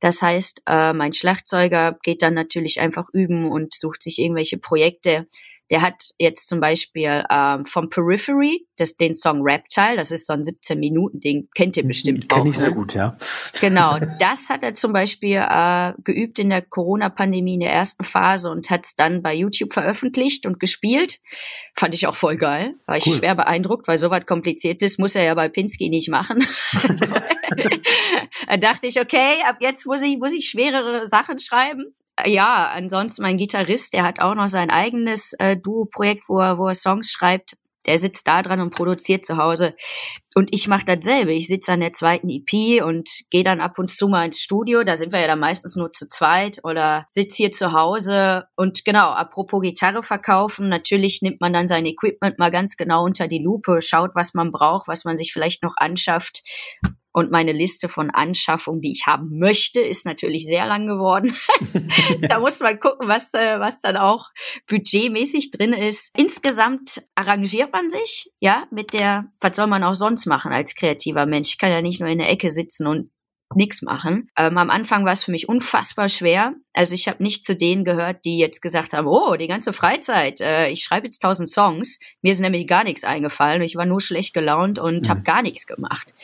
Das 0.00 0.22
heißt, 0.22 0.62
äh, 0.66 0.92
mein 0.92 1.12
Schlagzeuger 1.12 1.98
geht 2.02 2.22
dann 2.22 2.34
natürlich 2.34 2.80
einfach 2.80 3.08
üben 3.12 3.50
und 3.50 3.74
sucht 3.74 4.02
sich 4.02 4.18
irgendwelche 4.18 4.58
Projekte. 4.58 5.26
Der 5.70 5.82
hat 5.82 5.94
jetzt 6.18 6.48
zum 6.48 6.60
Beispiel 6.60 7.24
ähm, 7.30 7.64
vom 7.64 7.90
Periphery, 7.90 8.66
das, 8.76 8.96
den 8.96 9.14
Song 9.14 9.42
Reptile, 9.42 9.96
das 9.96 10.10
ist 10.10 10.26
so 10.26 10.32
ein 10.32 10.42
17-Minuten-Ding, 10.42 11.48
kennt 11.54 11.76
ihr 11.76 11.86
bestimmt 11.86 12.32
auch. 12.32 12.38
Kenne 12.38 12.50
ich 12.50 12.58
sehr 12.58 12.70
ne? 12.70 12.74
gut, 12.74 12.94
ja. 12.94 13.16
Genau, 13.60 13.98
das 14.18 14.48
hat 14.48 14.64
er 14.64 14.74
zum 14.74 14.92
Beispiel 14.92 15.36
äh, 15.36 15.92
geübt 16.02 16.38
in 16.38 16.50
der 16.50 16.62
Corona-Pandemie 16.62 17.54
in 17.54 17.60
der 17.60 17.72
ersten 17.72 18.04
Phase 18.04 18.50
und 18.50 18.70
hat 18.70 18.86
es 18.86 18.96
dann 18.96 19.22
bei 19.22 19.34
YouTube 19.34 19.72
veröffentlicht 19.72 20.46
und 20.46 20.58
gespielt. 20.58 21.20
Fand 21.74 21.94
ich 21.94 22.06
auch 22.06 22.16
voll 22.16 22.36
geil. 22.36 22.74
War 22.86 22.96
ich 22.96 23.06
Cool. 23.06 23.16
schwer 23.16 23.34
beeindruckt, 23.34 23.88
weil 23.88 23.98
so 23.98 24.10
was 24.10 24.26
Kompliziertes 24.26 24.98
muss 24.98 25.14
er 25.14 25.24
ja 25.24 25.34
bei 25.34 25.48
Pinsky 25.48 25.88
nicht 25.88 26.08
machen. 26.08 26.44
Also, 26.82 27.04
da 28.48 28.56
dachte 28.56 28.86
ich, 28.86 29.00
okay, 29.00 29.42
ab 29.46 29.56
jetzt 29.60 29.86
muss 29.86 30.02
ich, 30.02 30.18
muss 30.18 30.32
ich 30.32 30.48
schwerere 30.48 31.06
Sachen 31.06 31.38
schreiben. 31.38 31.94
Äh, 32.16 32.30
Ja, 32.30 32.70
ansonsten 32.74 33.22
mein 33.22 33.36
Gitarrist, 33.36 33.92
der 33.92 34.04
hat 34.04 34.20
auch 34.20 34.34
noch 34.34 34.48
sein 34.48 34.70
eigenes 34.70 35.32
äh, 35.38 35.56
Duo-Projekt, 35.56 36.24
wo 36.28 36.38
er, 36.40 36.58
wo 36.58 36.68
er 36.68 36.74
Songs 36.74 37.10
schreibt. 37.10 37.54
Der 37.86 37.98
sitzt 37.98 38.28
da 38.28 38.42
dran 38.42 38.60
und 38.60 38.74
produziert 38.74 39.24
zu 39.24 39.38
Hause. 39.38 39.74
Und 40.34 40.54
ich 40.54 40.68
mache 40.68 40.84
dasselbe. 40.84 41.32
Ich 41.32 41.48
sitze 41.48 41.72
an 41.72 41.80
der 41.80 41.92
zweiten 41.92 42.28
EP 42.28 42.84
und 42.84 43.08
gehe 43.30 43.42
dann 43.42 43.60
ab 43.60 43.78
und 43.78 43.88
zu 43.88 44.06
mal 44.06 44.26
ins 44.26 44.38
Studio. 44.38 44.84
Da 44.84 44.96
sind 44.96 45.12
wir 45.12 45.20
ja 45.20 45.26
dann 45.26 45.40
meistens 45.40 45.76
nur 45.76 45.90
zu 45.92 46.06
zweit 46.08 46.60
oder 46.62 47.06
sitze 47.08 47.36
hier 47.38 47.52
zu 47.52 47.72
Hause. 47.72 48.44
Und 48.54 48.84
genau, 48.84 49.08
apropos 49.08 49.62
Gitarre 49.62 50.02
verkaufen, 50.02 50.68
natürlich 50.68 51.22
nimmt 51.22 51.40
man 51.40 51.54
dann 51.54 51.66
sein 51.66 51.86
Equipment 51.86 52.38
mal 52.38 52.50
ganz 52.50 52.76
genau 52.76 53.02
unter 53.04 53.28
die 53.28 53.42
Lupe, 53.42 53.80
schaut, 53.80 54.10
was 54.14 54.34
man 54.34 54.52
braucht, 54.52 54.86
was 54.86 55.04
man 55.04 55.16
sich 55.16 55.32
vielleicht 55.32 55.62
noch 55.62 55.74
anschafft 55.78 56.42
und 57.12 57.30
meine 57.30 57.52
Liste 57.52 57.88
von 57.88 58.10
Anschaffungen, 58.10 58.80
die 58.80 58.92
ich 58.92 59.06
haben 59.06 59.38
möchte, 59.38 59.80
ist 59.80 60.06
natürlich 60.06 60.46
sehr 60.46 60.66
lang 60.66 60.86
geworden. 60.86 61.34
da 62.28 62.40
muss 62.40 62.60
man 62.60 62.78
gucken, 62.78 63.08
was, 63.08 63.34
äh, 63.34 63.58
was 63.58 63.80
dann 63.80 63.96
auch 63.96 64.28
budgetmäßig 64.68 65.50
drin 65.50 65.72
ist. 65.72 66.16
Insgesamt 66.16 67.02
arrangiert 67.14 67.72
man 67.72 67.88
sich, 67.88 68.30
ja, 68.38 68.66
mit 68.70 68.92
der, 68.92 69.32
was 69.40 69.56
soll 69.56 69.66
man 69.66 69.84
auch 69.84 69.94
sonst 69.94 70.26
machen 70.26 70.52
als 70.52 70.74
kreativer 70.74 71.26
Mensch? 71.26 71.50
Ich 71.50 71.58
kann 71.58 71.72
ja 71.72 71.82
nicht 71.82 72.00
nur 72.00 72.08
in 72.08 72.18
der 72.18 72.30
Ecke 72.30 72.50
sitzen 72.50 72.86
und 72.86 73.10
nichts 73.56 73.82
machen. 73.82 74.30
Ähm, 74.36 74.56
am 74.58 74.70
Anfang 74.70 75.04
war 75.04 75.12
es 75.12 75.24
für 75.24 75.32
mich 75.32 75.48
unfassbar 75.48 76.08
schwer. 76.08 76.54
Also 76.72 76.94
ich 76.94 77.08
habe 77.08 77.20
nicht 77.20 77.44
zu 77.44 77.56
denen 77.56 77.84
gehört, 77.84 78.24
die 78.24 78.38
jetzt 78.38 78.62
gesagt 78.62 78.92
haben, 78.92 79.08
oh, 79.08 79.34
die 79.34 79.48
ganze 79.48 79.72
Freizeit, 79.72 80.40
äh, 80.40 80.68
ich 80.68 80.84
schreibe 80.84 81.06
jetzt 81.06 81.18
tausend 81.18 81.50
Songs. 81.50 81.98
Mir 82.22 82.30
ist 82.30 82.38
nämlich 82.38 82.68
gar 82.68 82.84
nichts 82.84 83.02
eingefallen. 83.02 83.62
Ich 83.62 83.74
war 83.74 83.86
nur 83.86 84.00
schlecht 84.00 84.34
gelaunt 84.34 84.78
und 84.78 85.06
mhm. 85.06 85.10
habe 85.10 85.22
gar 85.22 85.42
nichts 85.42 85.66
gemacht 85.66 86.14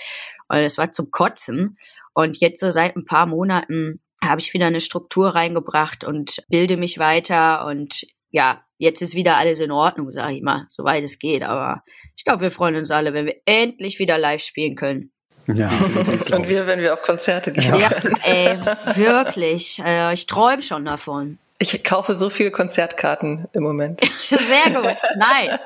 weil 0.48 0.62
das 0.62 0.78
war 0.78 0.92
zum 0.92 1.11
Kotzen. 1.11 1.78
Und 2.14 2.40
jetzt 2.40 2.61
so 2.61 2.70
seit 2.70 2.96
ein 2.96 3.04
paar 3.04 3.26
Monaten 3.26 4.00
habe 4.24 4.40
ich 4.40 4.54
wieder 4.54 4.66
eine 4.66 4.80
Struktur 4.80 5.35
reingebracht 5.35 6.04
und 6.04 6.42
bilde 6.48 6.76
mich 6.76 6.98
weiter 6.98 7.66
und 7.66 8.06
ja, 8.30 8.62
jetzt 8.78 9.02
ist 9.02 9.14
wieder 9.14 9.37
alles 9.37 9.61
in 9.61 9.70
Ordnung, 9.70 10.11
sage 10.11 10.35
ich 10.35 10.42
mal, 10.42 10.66
soweit 10.68 11.04
es 11.04 11.18
geht. 11.18 11.42
Aber 11.42 11.82
ich 12.16 12.24
glaube, 12.24 12.42
wir 12.42 12.50
freuen 12.50 12.76
uns 12.76 12.90
alle, 12.90 13.14
wenn 13.14 13.26
wir 13.26 13.37
endlich 13.44 13.98
wieder 13.98 14.18
live 14.18 14.42
spielen 14.42 14.76
können. 14.76 15.12
Ja, 15.46 15.68
und 16.32 16.48
wir, 16.48 16.66
wenn 16.66 16.80
wir 16.80 16.92
auf 16.92 17.02
Konzerte 17.02 17.52
gehen. 17.52 17.74
Ja, 17.78 17.90
ey, 18.24 18.59
wirklich. 18.96 19.80
Also 19.82 20.12
ich 20.12 20.26
träume 20.26 20.62
schon 20.62 20.85
davon. 20.85 21.38
Ich 21.59 21.85
kaufe 21.85 22.14
so 22.14 22.29
viele 22.29 22.51
Konzertkarten 22.51 23.49
im 23.53 23.62
Moment. 23.62 24.01
Sehr 24.29 24.73
gut, 24.75 24.95
nice. 25.16 25.61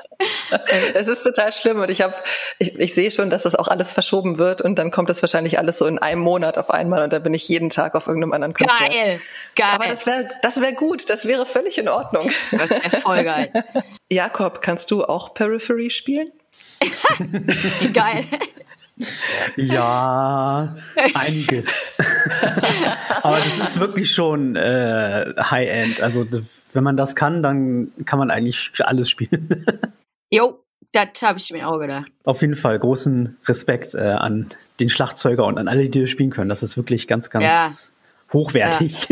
es 0.93 1.07
ist 1.07 1.23
total 1.23 1.51
schlimm 1.51 1.79
und 1.79 1.89
ich 1.89 2.01
habe, 2.01 2.13
ich, 2.59 2.79
ich 2.79 2.93
sehe 2.93 3.11
schon, 3.11 3.29
dass 3.29 3.43
das 3.43 3.55
auch 3.55 3.67
alles 3.67 3.91
verschoben 3.91 4.37
wird 4.37 4.61
und 4.61 4.77
dann 4.77 4.89
kommt 4.89 5.09
das 5.09 5.21
wahrscheinlich 5.21 5.59
alles 5.59 5.77
so 5.77 5.85
in 5.85 5.99
einem 5.99 6.21
Monat 6.21 6.57
auf 6.57 6.69
einmal 6.69 7.03
und 7.03 7.11
dann 7.11 7.23
bin 7.23 7.33
ich 7.33 7.47
jeden 7.49 7.69
Tag 7.69 7.95
auf 7.95 8.07
irgendeinem 8.07 8.31
anderen 8.31 8.53
Konzert. 8.53 8.79
Geil, 8.79 9.21
geil. 9.55 9.69
Aber 9.73 9.87
das 9.87 10.05
wäre, 10.05 10.29
das 10.41 10.61
wäre 10.61 10.73
gut, 10.73 11.09
das 11.09 11.25
wäre 11.27 11.45
völlig 11.45 11.77
in 11.77 11.89
Ordnung. 11.89 12.31
Das 12.51 12.69
wäre 12.71 13.01
voll 13.01 13.23
geil. 13.25 13.51
Jakob, 14.09 14.61
kannst 14.61 14.91
du 14.91 15.03
auch 15.03 15.33
Periphery 15.33 15.89
spielen? 15.89 16.31
geil. 17.93 18.25
Ja, 19.55 20.75
einiges. 21.13 21.87
Aber 23.21 23.37
das 23.37 23.69
ist 23.69 23.79
wirklich 23.79 24.11
schon 24.11 24.55
äh, 24.55 25.33
High-End. 25.37 26.01
Also 26.01 26.25
wenn 26.73 26.83
man 26.83 26.97
das 26.97 27.15
kann, 27.15 27.43
dann 27.43 27.91
kann 28.05 28.19
man 28.19 28.31
eigentlich 28.31 28.71
alles 28.79 29.09
spielen. 29.09 29.65
jo, 30.31 30.63
das 30.91 31.21
habe 31.21 31.39
ich 31.39 31.51
mir 31.51 31.67
auch 31.67 31.79
gedacht. 31.79 32.11
Auf 32.23 32.41
jeden 32.41 32.55
Fall 32.55 32.77
großen 32.79 33.37
Respekt 33.45 33.93
äh, 33.93 33.99
an 33.99 34.49
den 34.79 34.89
Schlagzeuger 34.89 35.45
und 35.45 35.57
an 35.57 35.67
alle, 35.67 35.89
die 35.89 36.01
das 36.01 36.09
spielen 36.09 36.31
können. 36.31 36.49
Das 36.49 36.63
ist 36.63 36.77
wirklich 36.77 37.07
ganz, 37.07 37.29
ganz 37.29 37.45
ja. 37.45 38.33
hochwertig. 38.33 39.07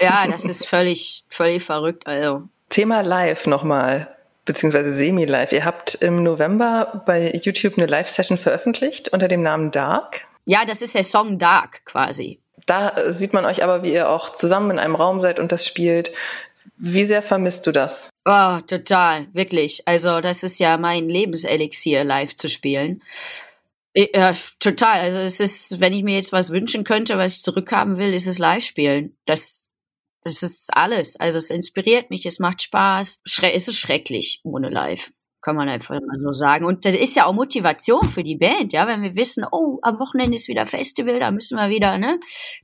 Ja. 0.00 0.24
ja, 0.24 0.30
das 0.30 0.44
ist 0.44 0.66
völlig, 0.66 1.24
völlig 1.28 1.62
verrückt. 1.62 2.06
Also. 2.06 2.48
Thema 2.68 3.02
Live 3.02 3.46
nochmal 3.46 4.13
beziehungsweise 4.44 4.94
semi-live. 4.94 5.52
Ihr 5.52 5.64
habt 5.64 5.94
im 5.96 6.22
November 6.22 7.02
bei 7.06 7.32
YouTube 7.32 7.76
eine 7.76 7.86
Live-Session 7.86 8.38
veröffentlicht 8.38 9.08
unter 9.10 9.28
dem 9.28 9.42
Namen 9.42 9.70
Dark. 9.70 10.26
Ja, 10.44 10.64
das 10.64 10.82
ist 10.82 10.94
der 10.94 11.04
Song 11.04 11.38
Dark 11.38 11.84
quasi. 11.84 12.40
Da 12.66 13.12
sieht 13.12 13.32
man 13.32 13.44
euch 13.44 13.62
aber, 13.62 13.82
wie 13.82 13.92
ihr 13.92 14.08
auch 14.08 14.30
zusammen 14.30 14.72
in 14.72 14.78
einem 14.78 14.94
Raum 14.94 15.20
seid 15.20 15.38
und 15.38 15.52
das 15.52 15.66
spielt. 15.66 16.12
Wie 16.76 17.04
sehr 17.04 17.22
vermisst 17.22 17.66
du 17.66 17.72
das? 17.72 18.08
Oh, 18.24 18.58
total, 18.66 19.26
wirklich. 19.32 19.86
Also 19.86 20.20
das 20.20 20.42
ist 20.42 20.58
ja 20.58 20.76
mein 20.76 21.08
Lebenselixier, 21.08 22.04
live 22.04 22.36
zu 22.36 22.48
spielen. 22.48 23.02
Ja, 23.94 24.34
total. 24.58 25.00
Also 25.00 25.18
es 25.20 25.40
ist, 25.40 25.80
wenn 25.80 25.92
ich 25.92 26.02
mir 26.02 26.16
jetzt 26.16 26.32
was 26.32 26.50
wünschen 26.50 26.84
könnte, 26.84 27.16
was 27.16 27.36
ich 27.36 27.42
zurückhaben 27.44 27.96
will, 27.96 28.12
ist 28.12 28.26
es 28.26 28.38
live 28.38 28.64
spielen. 28.64 29.16
Das 29.24 29.68
das 30.24 30.42
ist 30.42 30.74
alles. 30.74 31.20
Also 31.20 31.38
es 31.38 31.50
inspiriert 31.50 32.10
mich, 32.10 32.24
es 32.26 32.38
macht 32.38 32.62
Spaß. 32.62 33.20
Schre 33.24 33.52
es 33.52 33.68
ist 33.68 33.78
schrecklich 33.78 34.40
ohne 34.42 34.70
Live. 34.70 35.12
Kann 35.42 35.56
man 35.56 35.68
einfach 35.68 36.00
mal 36.00 36.18
so 36.18 36.32
sagen. 36.32 36.64
Und 36.64 36.86
das 36.86 36.94
ist 36.94 37.14
ja 37.14 37.26
auch 37.26 37.34
Motivation 37.34 38.02
für 38.02 38.22
die 38.22 38.36
Band, 38.36 38.72
ja, 38.72 38.86
wenn 38.86 39.02
wir 39.02 39.14
wissen, 39.14 39.44
oh, 39.52 39.78
am 39.82 40.00
Wochenende 40.00 40.34
ist 40.36 40.48
wieder 40.48 40.66
Festival, 40.66 41.20
da 41.20 41.30
müssen 41.30 41.58
wir 41.58 41.68
wieder, 41.68 41.98
ne? 41.98 42.18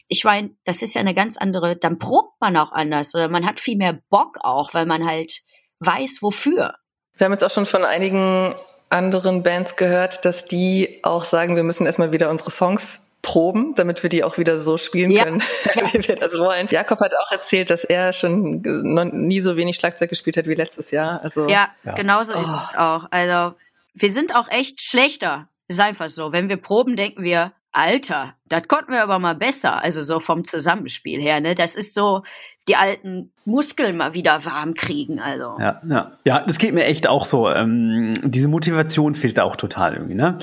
Ich 0.08 0.24
meine, 0.24 0.56
das 0.64 0.80
ist 0.80 0.94
ja 0.94 1.02
eine 1.02 1.14
ganz 1.14 1.36
andere, 1.36 1.76
dann 1.76 1.98
probt 1.98 2.40
man 2.40 2.56
auch 2.56 2.72
anders 2.72 3.14
oder 3.14 3.28
man 3.28 3.46
hat 3.46 3.60
viel 3.60 3.76
mehr 3.76 4.00
Bock 4.08 4.38
auch, 4.40 4.72
weil 4.72 4.86
man 4.86 5.06
halt 5.06 5.42
weiß, 5.80 6.22
wofür. 6.22 6.74
Wir 7.18 7.26
haben 7.26 7.32
jetzt 7.32 7.44
auch 7.44 7.50
schon 7.50 7.66
von 7.66 7.84
einigen 7.84 8.54
anderen 8.88 9.42
Bands 9.42 9.76
gehört, 9.76 10.24
dass 10.24 10.46
die 10.46 11.00
auch 11.02 11.24
sagen, 11.24 11.56
wir 11.56 11.64
müssen 11.64 11.84
erstmal 11.84 12.12
wieder 12.12 12.30
unsere 12.30 12.50
Songs 12.50 13.09
proben, 13.22 13.74
damit 13.74 14.02
wir 14.02 14.10
die 14.10 14.24
auch 14.24 14.38
wieder 14.38 14.58
so 14.58 14.78
spielen 14.78 15.10
ja. 15.10 15.24
können, 15.24 15.42
wie 15.92 16.08
wir 16.08 16.16
das 16.16 16.38
wollen. 16.38 16.68
Jakob 16.70 17.00
hat 17.00 17.12
auch 17.16 17.30
erzählt, 17.30 17.70
dass 17.70 17.84
er 17.84 18.12
schon 18.12 18.62
noch 18.62 19.04
nie 19.04 19.40
so 19.40 19.56
wenig 19.56 19.76
Schlagzeug 19.76 20.08
gespielt 20.08 20.36
hat 20.36 20.46
wie 20.46 20.54
letztes 20.54 20.90
Jahr. 20.90 21.22
Also 21.22 21.48
ja, 21.48 21.68
ja. 21.84 21.94
genauso 21.94 22.34
oh. 22.34 22.40
ist 22.40 22.70
es 22.70 22.76
auch. 22.76 23.06
Also 23.10 23.56
wir 23.94 24.10
sind 24.10 24.34
auch 24.34 24.48
echt 24.48 24.80
schlechter. 24.80 25.48
Ist 25.68 25.80
einfach 25.80 26.08
so. 26.08 26.32
Wenn 26.32 26.48
wir 26.48 26.56
proben, 26.56 26.96
denken 26.96 27.22
wir, 27.22 27.52
Alter, 27.72 28.34
das 28.48 28.66
konnten 28.66 28.92
wir 28.92 29.02
aber 29.02 29.18
mal 29.18 29.36
besser. 29.36 29.82
Also 29.82 30.02
so 30.02 30.18
vom 30.18 30.44
Zusammenspiel 30.44 31.20
her. 31.20 31.40
Ne, 31.40 31.54
das 31.54 31.76
ist 31.76 31.94
so 31.94 32.22
die 32.68 32.76
alten 32.76 33.32
Muskeln 33.44 33.96
mal 33.96 34.14
wieder 34.14 34.44
warm 34.44 34.74
kriegen. 34.74 35.20
Also 35.20 35.56
ja, 35.58 35.80
ja, 35.88 36.12
ja, 36.24 36.40
das 36.40 36.58
geht 36.58 36.74
mir 36.74 36.84
echt 36.84 37.06
auch 37.06 37.24
so. 37.24 37.48
Ähm, 37.48 38.14
diese 38.22 38.48
Motivation 38.48 39.14
fehlt 39.14 39.38
da 39.38 39.44
auch 39.44 39.56
total 39.56 39.94
irgendwie. 39.94 40.14
Ne? 40.14 40.38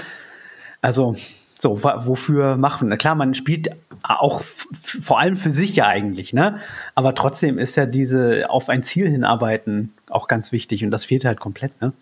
Also 0.82 1.16
so, 1.60 1.84
wofür 1.84 2.56
machen? 2.56 2.90
Na 2.90 2.98
klar, 2.98 3.16
man 3.16 3.34
spielt 3.34 3.70
auch 4.04 4.44
vor 4.44 5.20
allem 5.20 5.38
für 5.38 5.52
sich 5.52 5.76
ja 5.76 5.88
eigentlich, 5.88 6.34
ne? 6.34 6.60
Aber 6.94 7.16
trotzdem 7.16 7.58
ist 7.58 7.76
ja 7.76 7.86
diese 7.86 8.50
auf 8.50 8.70
ein 8.70 8.84
Ziel 8.84 9.10
hinarbeiten 9.10 9.94
auch 10.10 10.28
ganz 10.28 10.52
wichtig 10.52 10.84
und 10.84 10.92
das 10.92 11.06
fehlt 11.06 11.26
halt 11.26 11.40
komplett, 11.40 11.82
ne? 11.82 11.94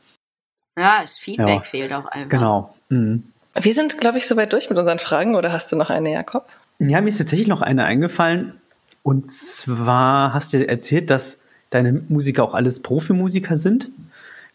Ja, 0.77 0.99
das 1.01 1.17
Feedback 1.17 1.47
ja. 1.47 1.61
fehlt 1.61 1.93
auch 1.93 2.05
einfach. 2.05 2.29
Genau. 2.29 2.75
Mhm. 2.89 3.23
Wir 3.53 3.73
sind, 3.73 3.99
glaube 4.01 4.17
ich, 4.17 4.27
soweit 4.27 4.51
durch 4.51 4.69
mit 4.69 4.77
unseren 4.77 4.99
Fragen 4.99 5.35
oder 5.35 5.53
hast 5.53 5.71
du 5.71 5.77
noch 5.77 5.89
eine, 5.89 6.11
Jakob? 6.11 6.49
Ja, 6.79 6.99
mir 6.99 7.09
ist 7.09 7.17
tatsächlich 7.17 7.47
noch 7.47 7.61
eine 7.61 7.85
eingefallen. 7.85 8.59
Und 9.01 9.29
zwar 9.29 10.33
hast 10.33 10.51
du 10.51 10.67
erzählt, 10.67 11.09
dass 11.09 11.39
deine 11.69 11.93
Musiker 11.93 12.43
auch 12.43 12.53
alles 12.53 12.81
Profimusiker 12.81 13.57
sind. 13.57 13.89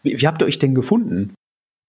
Wie, 0.03 0.21
wie 0.21 0.27
habt 0.27 0.43
ihr 0.43 0.45
euch 0.45 0.59
denn 0.59 0.75
gefunden? 0.75 1.33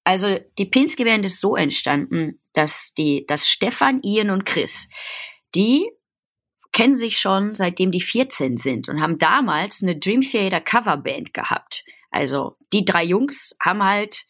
Also 0.05 0.39
die 0.59 0.67
Pinsky 0.67 1.05
Band 1.05 1.25
ist 1.25 1.41
so 1.41 1.57
entstanden, 1.57 2.41
dass 2.53 2.93
die, 2.95 3.25
dass 3.27 3.49
Stefan, 3.49 4.03
Ian 4.03 4.31
und 4.31 4.45
Chris, 4.45 4.89
die 5.55 5.89
kennen 6.73 6.95
sich 6.95 7.19
schon 7.19 7.55
seitdem 7.55 7.93
die 7.93 8.01
14 8.01 8.57
sind 8.57 8.89
und 8.89 9.01
haben 9.01 9.19
damals 9.19 9.83
eine 9.83 9.99
Dream 9.99 10.23
Theater 10.23 10.61
Coverband 10.61 11.35
gehabt. 11.35 11.85
Also 12.11 12.57
die 12.73 12.85
drei 12.85 13.05
Jungs 13.05 13.57
haben 13.63 13.83
halt 13.83 14.25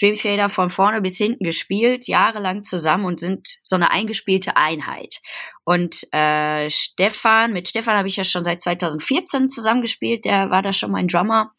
Dream 0.00 0.14
Theater 0.14 0.48
von 0.48 0.70
vorne 0.70 1.02
bis 1.02 1.18
hinten 1.18 1.44
gespielt, 1.44 2.06
jahrelang 2.08 2.64
zusammen 2.64 3.04
und 3.04 3.20
sind 3.20 3.58
so 3.62 3.76
eine 3.76 3.90
eingespielte 3.90 4.56
Einheit. 4.56 5.20
Und 5.64 6.06
äh, 6.12 6.70
Stefan, 6.70 7.52
mit 7.52 7.68
Stefan 7.68 7.96
habe 7.96 8.08
ich 8.08 8.16
ja 8.16 8.24
schon 8.24 8.44
seit 8.44 8.62
2014 8.62 9.48
zusammengespielt, 9.48 10.24
der 10.24 10.50
war 10.50 10.62
da 10.62 10.72
schon 10.72 10.92
mein 10.92 11.08
Drummer. 11.08 11.52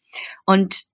Und 0.44 0.84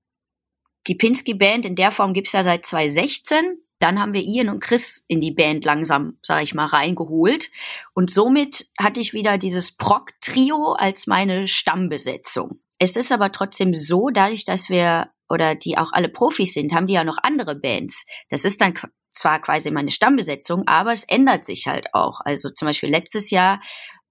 die 0.86 0.94
Pinsky 0.94 1.34
Band 1.34 1.64
in 1.64 1.76
der 1.76 1.92
Form 1.92 2.12
gibt's 2.12 2.32
ja 2.32 2.42
seit 2.42 2.66
2016. 2.66 3.58
Dann 3.78 3.98
haben 3.98 4.12
wir 4.12 4.22
Ian 4.22 4.50
und 4.50 4.60
Chris 4.60 5.04
in 5.08 5.20
die 5.20 5.30
Band 5.30 5.64
langsam, 5.64 6.18
sag 6.22 6.42
ich 6.42 6.54
mal, 6.54 6.66
reingeholt. 6.66 7.50
Und 7.94 8.10
somit 8.10 8.68
hatte 8.78 9.00
ich 9.00 9.14
wieder 9.14 9.38
dieses 9.38 9.72
Proc-Trio 9.72 10.72
als 10.72 11.06
meine 11.06 11.48
Stammbesetzung. 11.48 12.60
Es 12.78 12.96
ist 12.96 13.12
aber 13.12 13.32
trotzdem 13.32 13.72
so, 13.74 14.10
dadurch, 14.10 14.44
dass 14.44 14.68
wir 14.68 15.10
oder 15.30 15.54
die 15.54 15.78
auch 15.78 15.92
alle 15.92 16.08
Profis 16.08 16.54
sind, 16.54 16.74
haben 16.74 16.88
die 16.88 16.94
ja 16.94 17.04
noch 17.04 17.18
andere 17.22 17.54
Bands. 17.54 18.04
Das 18.28 18.44
ist 18.44 18.60
dann 18.60 18.74
zwar 19.12 19.40
quasi 19.40 19.70
meine 19.70 19.90
Stammbesetzung, 19.90 20.66
aber 20.66 20.92
es 20.92 21.04
ändert 21.04 21.44
sich 21.44 21.66
halt 21.66 21.94
auch. 21.94 22.20
Also 22.24 22.50
zum 22.50 22.66
Beispiel 22.66 22.90
letztes 22.90 23.30
Jahr 23.30 23.60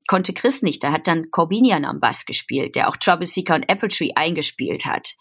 konnte 0.08 0.34
Chris 0.34 0.62
nicht, 0.64 0.84
da 0.84 0.92
hat 0.92 1.08
dann 1.08 1.30
Corbinian 1.30 1.86
am 1.86 2.00
Bass 2.00 2.26
gespielt, 2.26 2.76
der 2.76 2.90
auch 2.90 2.98
Trouble 2.98 3.28
Seeker 3.28 3.56
und 3.56 3.70
Apple 3.70 3.90
Tree 3.90 4.12
eingespielt 4.16 4.86
hat. 4.86 5.16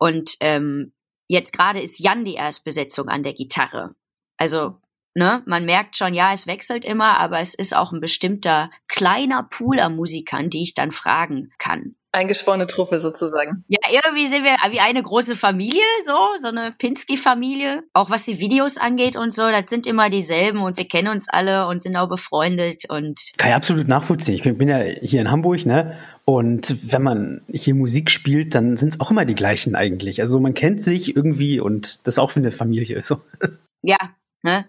Und 0.00 0.36
ähm, 0.40 0.92
jetzt 1.28 1.52
gerade 1.52 1.80
ist 1.80 2.00
Jan 2.00 2.24
die 2.24 2.34
Erstbesetzung 2.34 3.08
an 3.08 3.22
der 3.22 3.34
Gitarre. 3.34 3.94
Also, 4.38 4.78
ne, 5.14 5.42
man 5.46 5.66
merkt 5.66 5.96
schon, 5.96 6.14
ja, 6.14 6.32
es 6.32 6.46
wechselt 6.46 6.84
immer, 6.84 7.18
aber 7.18 7.40
es 7.40 7.54
ist 7.54 7.76
auch 7.76 7.92
ein 7.92 8.00
bestimmter 8.00 8.70
kleiner 8.88 9.42
Pool 9.42 9.78
an 9.78 9.96
Musikern, 9.96 10.48
die 10.48 10.62
ich 10.62 10.74
dann 10.74 10.90
fragen 10.90 11.52
kann. 11.58 11.96
Eingeschworene 12.12 12.66
Truppe 12.66 12.98
sozusagen. 12.98 13.64
Ja, 13.68 13.78
irgendwie 13.88 14.26
sind 14.26 14.42
wir 14.42 14.56
wie 14.72 14.80
eine 14.80 15.02
große 15.02 15.36
Familie, 15.36 15.84
so, 16.04 16.16
so 16.38 16.48
eine 16.48 16.72
Pinsky-Familie. 16.72 17.84
Auch 17.92 18.10
was 18.10 18.24
die 18.24 18.40
Videos 18.40 18.78
angeht 18.78 19.16
und 19.16 19.32
so, 19.32 19.48
das 19.48 19.66
sind 19.68 19.86
immer 19.86 20.10
dieselben 20.10 20.60
und 20.62 20.76
wir 20.76 20.88
kennen 20.88 21.08
uns 21.08 21.28
alle 21.28 21.68
und 21.68 21.82
sind 21.82 21.96
auch 21.96 22.08
befreundet 22.08 22.86
und. 22.88 23.20
Kann 23.36 23.50
ich 23.50 23.54
absolut 23.54 23.86
nachvollziehen. 23.86 24.34
Ich 24.34 24.42
bin, 24.42 24.58
bin 24.58 24.68
ja 24.68 24.78
hier 24.78 25.20
in 25.20 25.30
Hamburg, 25.30 25.66
ne? 25.66 25.98
Und 26.30 26.76
wenn 26.92 27.02
man 27.02 27.40
hier 27.50 27.74
Musik 27.74 28.08
spielt, 28.08 28.54
dann 28.54 28.76
sind 28.76 28.90
es 28.90 29.00
auch 29.00 29.10
immer 29.10 29.24
die 29.24 29.34
gleichen 29.34 29.74
eigentlich. 29.74 30.20
Also 30.20 30.38
man 30.38 30.54
kennt 30.54 30.80
sich 30.80 31.16
irgendwie 31.16 31.58
und 31.58 31.98
das 32.06 32.20
auch 32.20 32.36
wie 32.36 32.38
eine 32.38 32.52
Familie. 32.52 33.02
So. 33.02 33.20
Ja, 33.82 33.96
ne? 34.42 34.66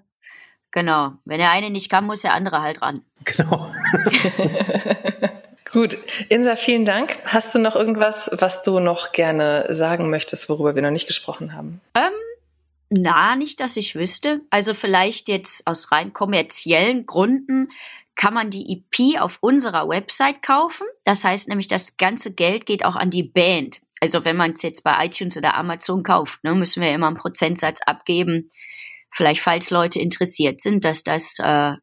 Genau. 0.72 1.12
Wenn 1.26 1.40
der 1.40 1.52
eine 1.52 1.70
nicht 1.70 1.90
kann, 1.90 2.06
muss 2.06 2.22
der 2.22 2.34
andere 2.34 2.62
halt 2.62 2.82
ran. 2.82 3.02
Genau. 3.26 3.70
Gut, 5.72 5.98
Insa, 6.30 6.56
vielen 6.56 6.86
Dank. 6.86 7.18
Hast 7.26 7.54
du 7.54 7.60
noch 7.60 7.76
irgendwas, 7.76 8.32
was 8.40 8.64
du 8.64 8.80
noch 8.80 9.12
gerne 9.12 9.66
sagen 9.70 10.10
möchtest, 10.10 10.48
worüber 10.48 10.76
wir 10.76 10.82
noch 10.82 10.92
nicht 10.92 11.08
gesprochen 11.08 11.54
haben? 11.54 11.82
Ähm, 11.94 12.14
na, 12.90 13.36
nicht, 13.36 13.60
dass 13.60 13.76
ich 13.76 13.96
wüsste. 13.96 14.40
Also 14.50 14.74
vielleicht 14.74 15.28
jetzt 15.28 15.68
aus 15.68 15.92
rein 15.92 16.14
kommerziellen 16.14 17.06
Gründen 17.06 17.70
kann 18.22 18.36
man 18.36 18.52
die 18.52 18.72
EP 18.72 19.20
auf 19.20 19.40
unserer 19.42 19.90
Website 19.90 20.44
kaufen. 20.44 20.86
Das 21.06 21.24
heißt 21.24 21.50
nämlich, 21.50 21.68
das 21.68 21.98
ganze 21.98 22.32
Geld 22.32 22.68
geht 22.68 22.86
auch 22.86 22.96
an 22.96 23.10
die 23.10 23.24
Band. 23.24 23.82
Also 24.00 24.24
wenn 24.26 24.38
man 24.38 24.52
es 24.52 24.62
jetzt 24.62 24.84
bei 24.84 25.04
iTunes 25.04 25.38
oder 25.38 25.56
Amazon 25.56 26.04
kauft, 26.04 26.44
ne, 26.44 26.54
müssen 26.54 26.84
wir 26.84 26.92
immer 26.92 27.08
einen 27.08 27.18
Prozentsatz 27.18 27.80
abgeben. 27.84 28.52
Vielleicht, 29.12 29.42
falls 29.42 29.72
Leute 29.72 30.00
interessiert 30.00 30.62
sind, 30.62 30.86
dass 30.86 31.04
das, 31.04 31.40
äh, 31.40 31.74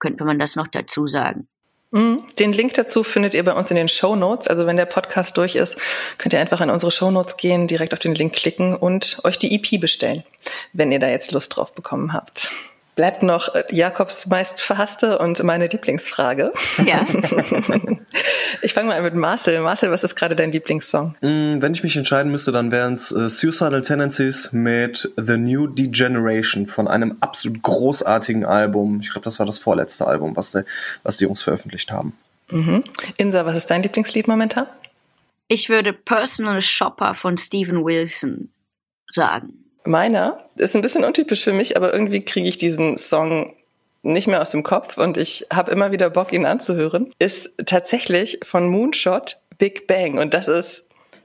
könnte 0.00 0.24
man 0.24 0.40
das 0.40 0.56
noch 0.56 0.66
dazu 0.66 1.06
sagen. 1.06 1.46
Mhm. 1.92 2.24
Den 2.40 2.52
Link 2.52 2.74
dazu 2.74 3.04
findet 3.04 3.34
ihr 3.34 3.44
bei 3.44 3.52
uns 3.52 3.70
in 3.70 3.76
den 3.76 3.88
Show 3.88 4.16
Notes. 4.16 4.48
Also 4.48 4.66
wenn 4.66 4.76
der 4.76 4.86
Podcast 4.86 5.36
durch 5.36 5.54
ist, 5.54 5.78
könnt 6.18 6.32
ihr 6.32 6.40
einfach 6.40 6.60
in 6.60 6.70
unsere 6.70 6.90
Show 6.90 7.12
Notes 7.12 7.36
gehen, 7.36 7.68
direkt 7.68 7.92
auf 7.92 8.00
den 8.00 8.16
Link 8.16 8.32
klicken 8.34 8.74
und 8.74 9.20
euch 9.22 9.38
die 9.38 9.54
EP 9.54 9.80
bestellen, 9.80 10.24
wenn 10.72 10.90
ihr 10.90 10.98
da 10.98 11.08
jetzt 11.08 11.30
Lust 11.30 11.54
drauf 11.56 11.72
bekommen 11.72 12.12
habt 12.12 12.50
bleibt 12.94 13.22
noch 13.22 13.54
äh, 13.54 13.64
Jakobs 13.70 14.26
meist 14.26 14.62
verhasste 14.62 15.18
und 15.18 15.42
meine 15.42 15.66
Lieblingsfrage. 15.66 16.52
Ja. 16.84 17.04
ich 18.62 18.72
fange 18.72 18.88
mal 18.88 18.96
an 18.96 19.04
mit 19.04 19.14
Marcel. 19.14 19.60
Marcel, 19.60 19.90
was 19.90 20.04
ist 20.04 20.14
gerade 20.14 20.36
dein 20.36 20.52
Lieblingssong? 20.52 21.16
Mm, 21.20 21.60
wenn 21.60 21.72
ich 21.72 21.82
mich 21.82 21.96
entscheiden 21.96 22.30
müsste, 22.30 22.52
dann 22.52 22.70
wären 22.70 22.94
es 22.94 23.10
äh, 23.12 23.28
Suicidal 23.28 23.82
Tendencies 23.82 24.52
mit 24.52 25.10
The 25.16 25.36
New 25.36 25.66
Degeneration 25.66 26.66
von 26.66 26.88
einem 26.88 27.16
absolut 27.20 27.62
großartigen 27.62 28.44
Album. 28.44 29.00
Ich 29.00 29.10
glaube, 29.10 29.24
das 29.24 29.38
war 29.38 29.46
das 29.46 29.58
vorletzte 29.58 30.06
Album, 30.06 30.36
was, 30.36 30.52
die, 30.52 30.62
was 31.02 31.16
die 31.16 31.24
Jungs 31.24 31.42
veröffentlicht 31.42 31.90
haben. 31.90 32.16
Mhm. 32.50 32.84
Insa, 33.16 33.44
was 33.46 33.56
ist 33.56 33.70
dein 33.70 33.82
Lieblingslied 33.82 34.28
momentan? 34.28 34.66
Ich 35.48 35.68
würde 35.68 35.92
Personal 35.92 36.60
Shopper 36.60 37.14
von 37.14 37.36
Steven 37.36 37.84
Wilson 37.84 38.50
sagen. 39.10 39.63
Meiner 39.84 40.44
ist 40.56 40.74
ein 40.74 40.82
bisschen 40.82 41.04
untypisch 41.04 41.44
für 41.44 41.52
mich, 41.52 41.76
aber 41.76 41.92
irgendwie 41.92 42.24
kriege 42.24 42.48
ich 42.48 42.56
diesen 42.56 42.96
Song 42.96 43.54
nicht 44.02 44.26
mehr 44.26 44.40
aus 44.40 44.50
dem 44.50 44.62
Kopf 44.62 44.98
und 44.98 45.16
ich 45.16 45.46
habe 45.52 45.72
immer 45.72 45.92
wieder 45.92 46.10
Bock, 46.10 46.32
ihn 46.32 46.46
anzuhören, 46.46 47.12
ist 47.18 47.50
tatsächlich 47.66 48.40
von 48.42 48.68
Moonshot 48.68 49.36
Big 49.58 49.86
Bang. 49.86 50.18
Und 50.18 50.34
das 50.34 50.48
ist 50.48 50.84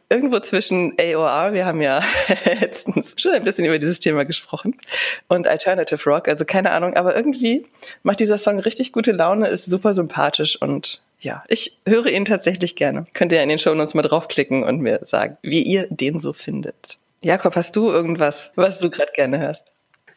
irgendwo 0.09 0.39
zwischen 0.39 0.93
AOR, 0.99 1.53
wir 1.53 1.65
haben 1.65 1.81
ja 1.81 2.01
letztens 2.59 3.13
schon 3.17 3.33
ein 3.33 3.43
bisschen 3.43 3.65
über 3.65 3.77
dieses 3.77 3.99
Thema 3.99 4.25
gesprochen, 4.25 4.75
und 5.27 5.47
Alternative 5.47 6.03
Rock, 6.09 6.27
also 6.27 6.45
keine 6.45 6.71
Ahnung, 6.71 6.95
aber 6.95 7.15
irgendwie 7.15 7.65
macht 8.03 8.19
dieser 8.19 8.37
Song 8.37 8.59
richtig 8.59 8.91
gute 8.91 9.11
Laune, 9.11 9.47
ist 9.47 9.65
super 9.65 9.93
sympathisch 9.93 10.59
und 10.61 11.01
ja, 11.21 11.43
ich 11.49 11.79
höre 11.85 12.07
ihn 12.07 12.23
tatsächlich 12.23 12.77
gerne. 12.77 13.05
Könnt 13.13 13.33
ihr 13.33 13.43
in 13.43 13.49
den 13.49 13.59
Show 13.59 13.73
Notes 13.73 13.93
mal 13.93 14.03
draufklicken 14.03 14.63
und 14.63 14.79
mir 14.79 15.01
sagen, 15.03 15.37
wie 15.41 15.61
ihr 15.61 15.85
den 15.89 16.21
so 16.21 16.31
findet. 16.31 16.95
Jakob, 17.21 17.55
hast 17.55 17.75
du 17.75 17.89
irgendwas, 17.89 18.53
was 18.55 18.79
du 18.79 18.89
gerade 18.89 19.11
gerne 19.13 19.39
hörst? 19.39 19.71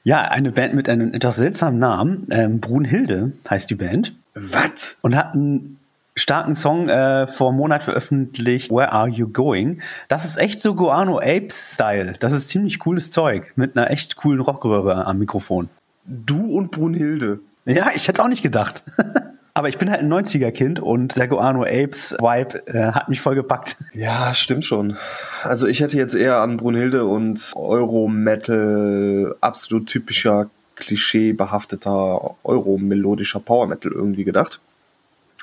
Ja, 0.05 0.23
eine 0.23 0.53
Band 0.53 0.75
mit 0.75 0.88
einem 0.88 1.15
etwas 1.15 1.37
seltsamen 1.37 1.79
Namen. 1.79 2.27
Ähm, 2.31 2.61
Brunhilde 2.61 3.33
heißt 3.49 3.71
die 3.71 3.75
Band. 3.75 4.15
Was? 4.35 4.97
Und 5.03 5.17
hat 5.17 5.35
einen 5.35 5.79
starken 6.17 6.55
Song 6.55 6.88
äh, 6.88 7.27
vor 7.29 7.49
einem 7.49 7.59
Monat 7.59 7.85
veröffentlicht, 7.85 8.71
Where 8.71 8.93
Are 8.93 9.09
You 9.09 9.29
Going? 9.29 9.81
Das 10.09 10.25
ist 10.25 10.37
echt 10.37 10.61
so 10.61 10.75
Guano 10.75 11.19
Apes-Style. 11.19 12.15
Das 12.19 12.33
ist 12.33 12.49
ziemlich 12.49 12.79
cooles 12.79 13.11
Zeug 13.11 13.53
mit 13.57 13.77
einer 13.77 13.91
echt 13.91 14.17
coolen 14.17 14.41
Rockröhre 14.41 15.07
am 15.07 15.19
Mikrofon. 15.19 15.69
Du 16.05 16.57
und 16.57 16.71
Brunhilde. 16.71 17.41
Ja, 17.65 17.91
ich 17.95 18.09
hätte 18.09 18.21
es 18.21 18.25
auch 18.25 18.29
nicht 18.29 18.43
gedacht. 18.43 18.83
Aber 19.55 19.69
ich 19.69 19.79
bin 19.79 19.91
halt 19.91 20.01
ein 20.01 20.12
90er-Kind 20.12 20.81
und 20.81 21.17
der 21.17 21.29
Guano 21.29 21.62
Apes 21.62 22.17
Vibe 22.19 22.67
äh, 22.67 22.93
hat 22.93 23.09
mich 23.09 23.21
voll 23.21 23.35
gepackt. 23.35 23.77
Ja, 23.93 24.35
stimmt 24.35 24.65
schon. 24.65 24.97
Also 25.42 25.66
ich 25.66 25.81
hätte 25.81 25.96
jetzt 25.96 26.14
eher 26.14 26.37
an 26.37 26.57
Brunhilde 26.57 27.05
und 27.05 27.52
Euro-Metal, 27.57 29.35
absolut 29.40 29.88
typischer, 29.88 30.48
klischeebehafteter 30.76 32.37
Euro-melodischer 32.44 33.40
Power-Metal 33.40 33.90
irgendwie 33.90 34.24
gedacht. 34.24 34.61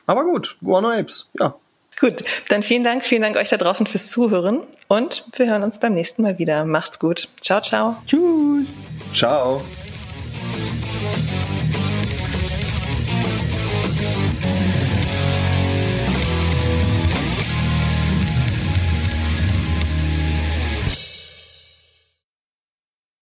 Aber 0.05 0.23
gut, 0.23 0.57
Guano 0.63 0.89
Apes, 0.89 1.29
ja. 1.37 1.55
Gut, 1.99 2.23
dann 2.47 2.63
vielen 2.63 2.85
Dank, 2.85 3.05
vielen 3.05 3.23
Dank 3.23 3.35
euch 3.35 3.49
da 3.49 3.57
draußen 3.57 3.85
fürs 3.85 4.09
Zuhören 4.09 4.61
und 4.87 5.25
wir 5.35 5.47
hören 5.47 5.63
uns 5.63 5.79
beim 5.79 5.93
nächsten 5.93 6.23
Mal 6.23 6.39
wieder. 6.39 6.63
Macht's 6.63 6.97
gut. 6.97 7.27
Ciao, 7.41 7.61
ciao. 7.61 7.97
Tschüss. 8.07 8.67
Ciao. 9.13 9.61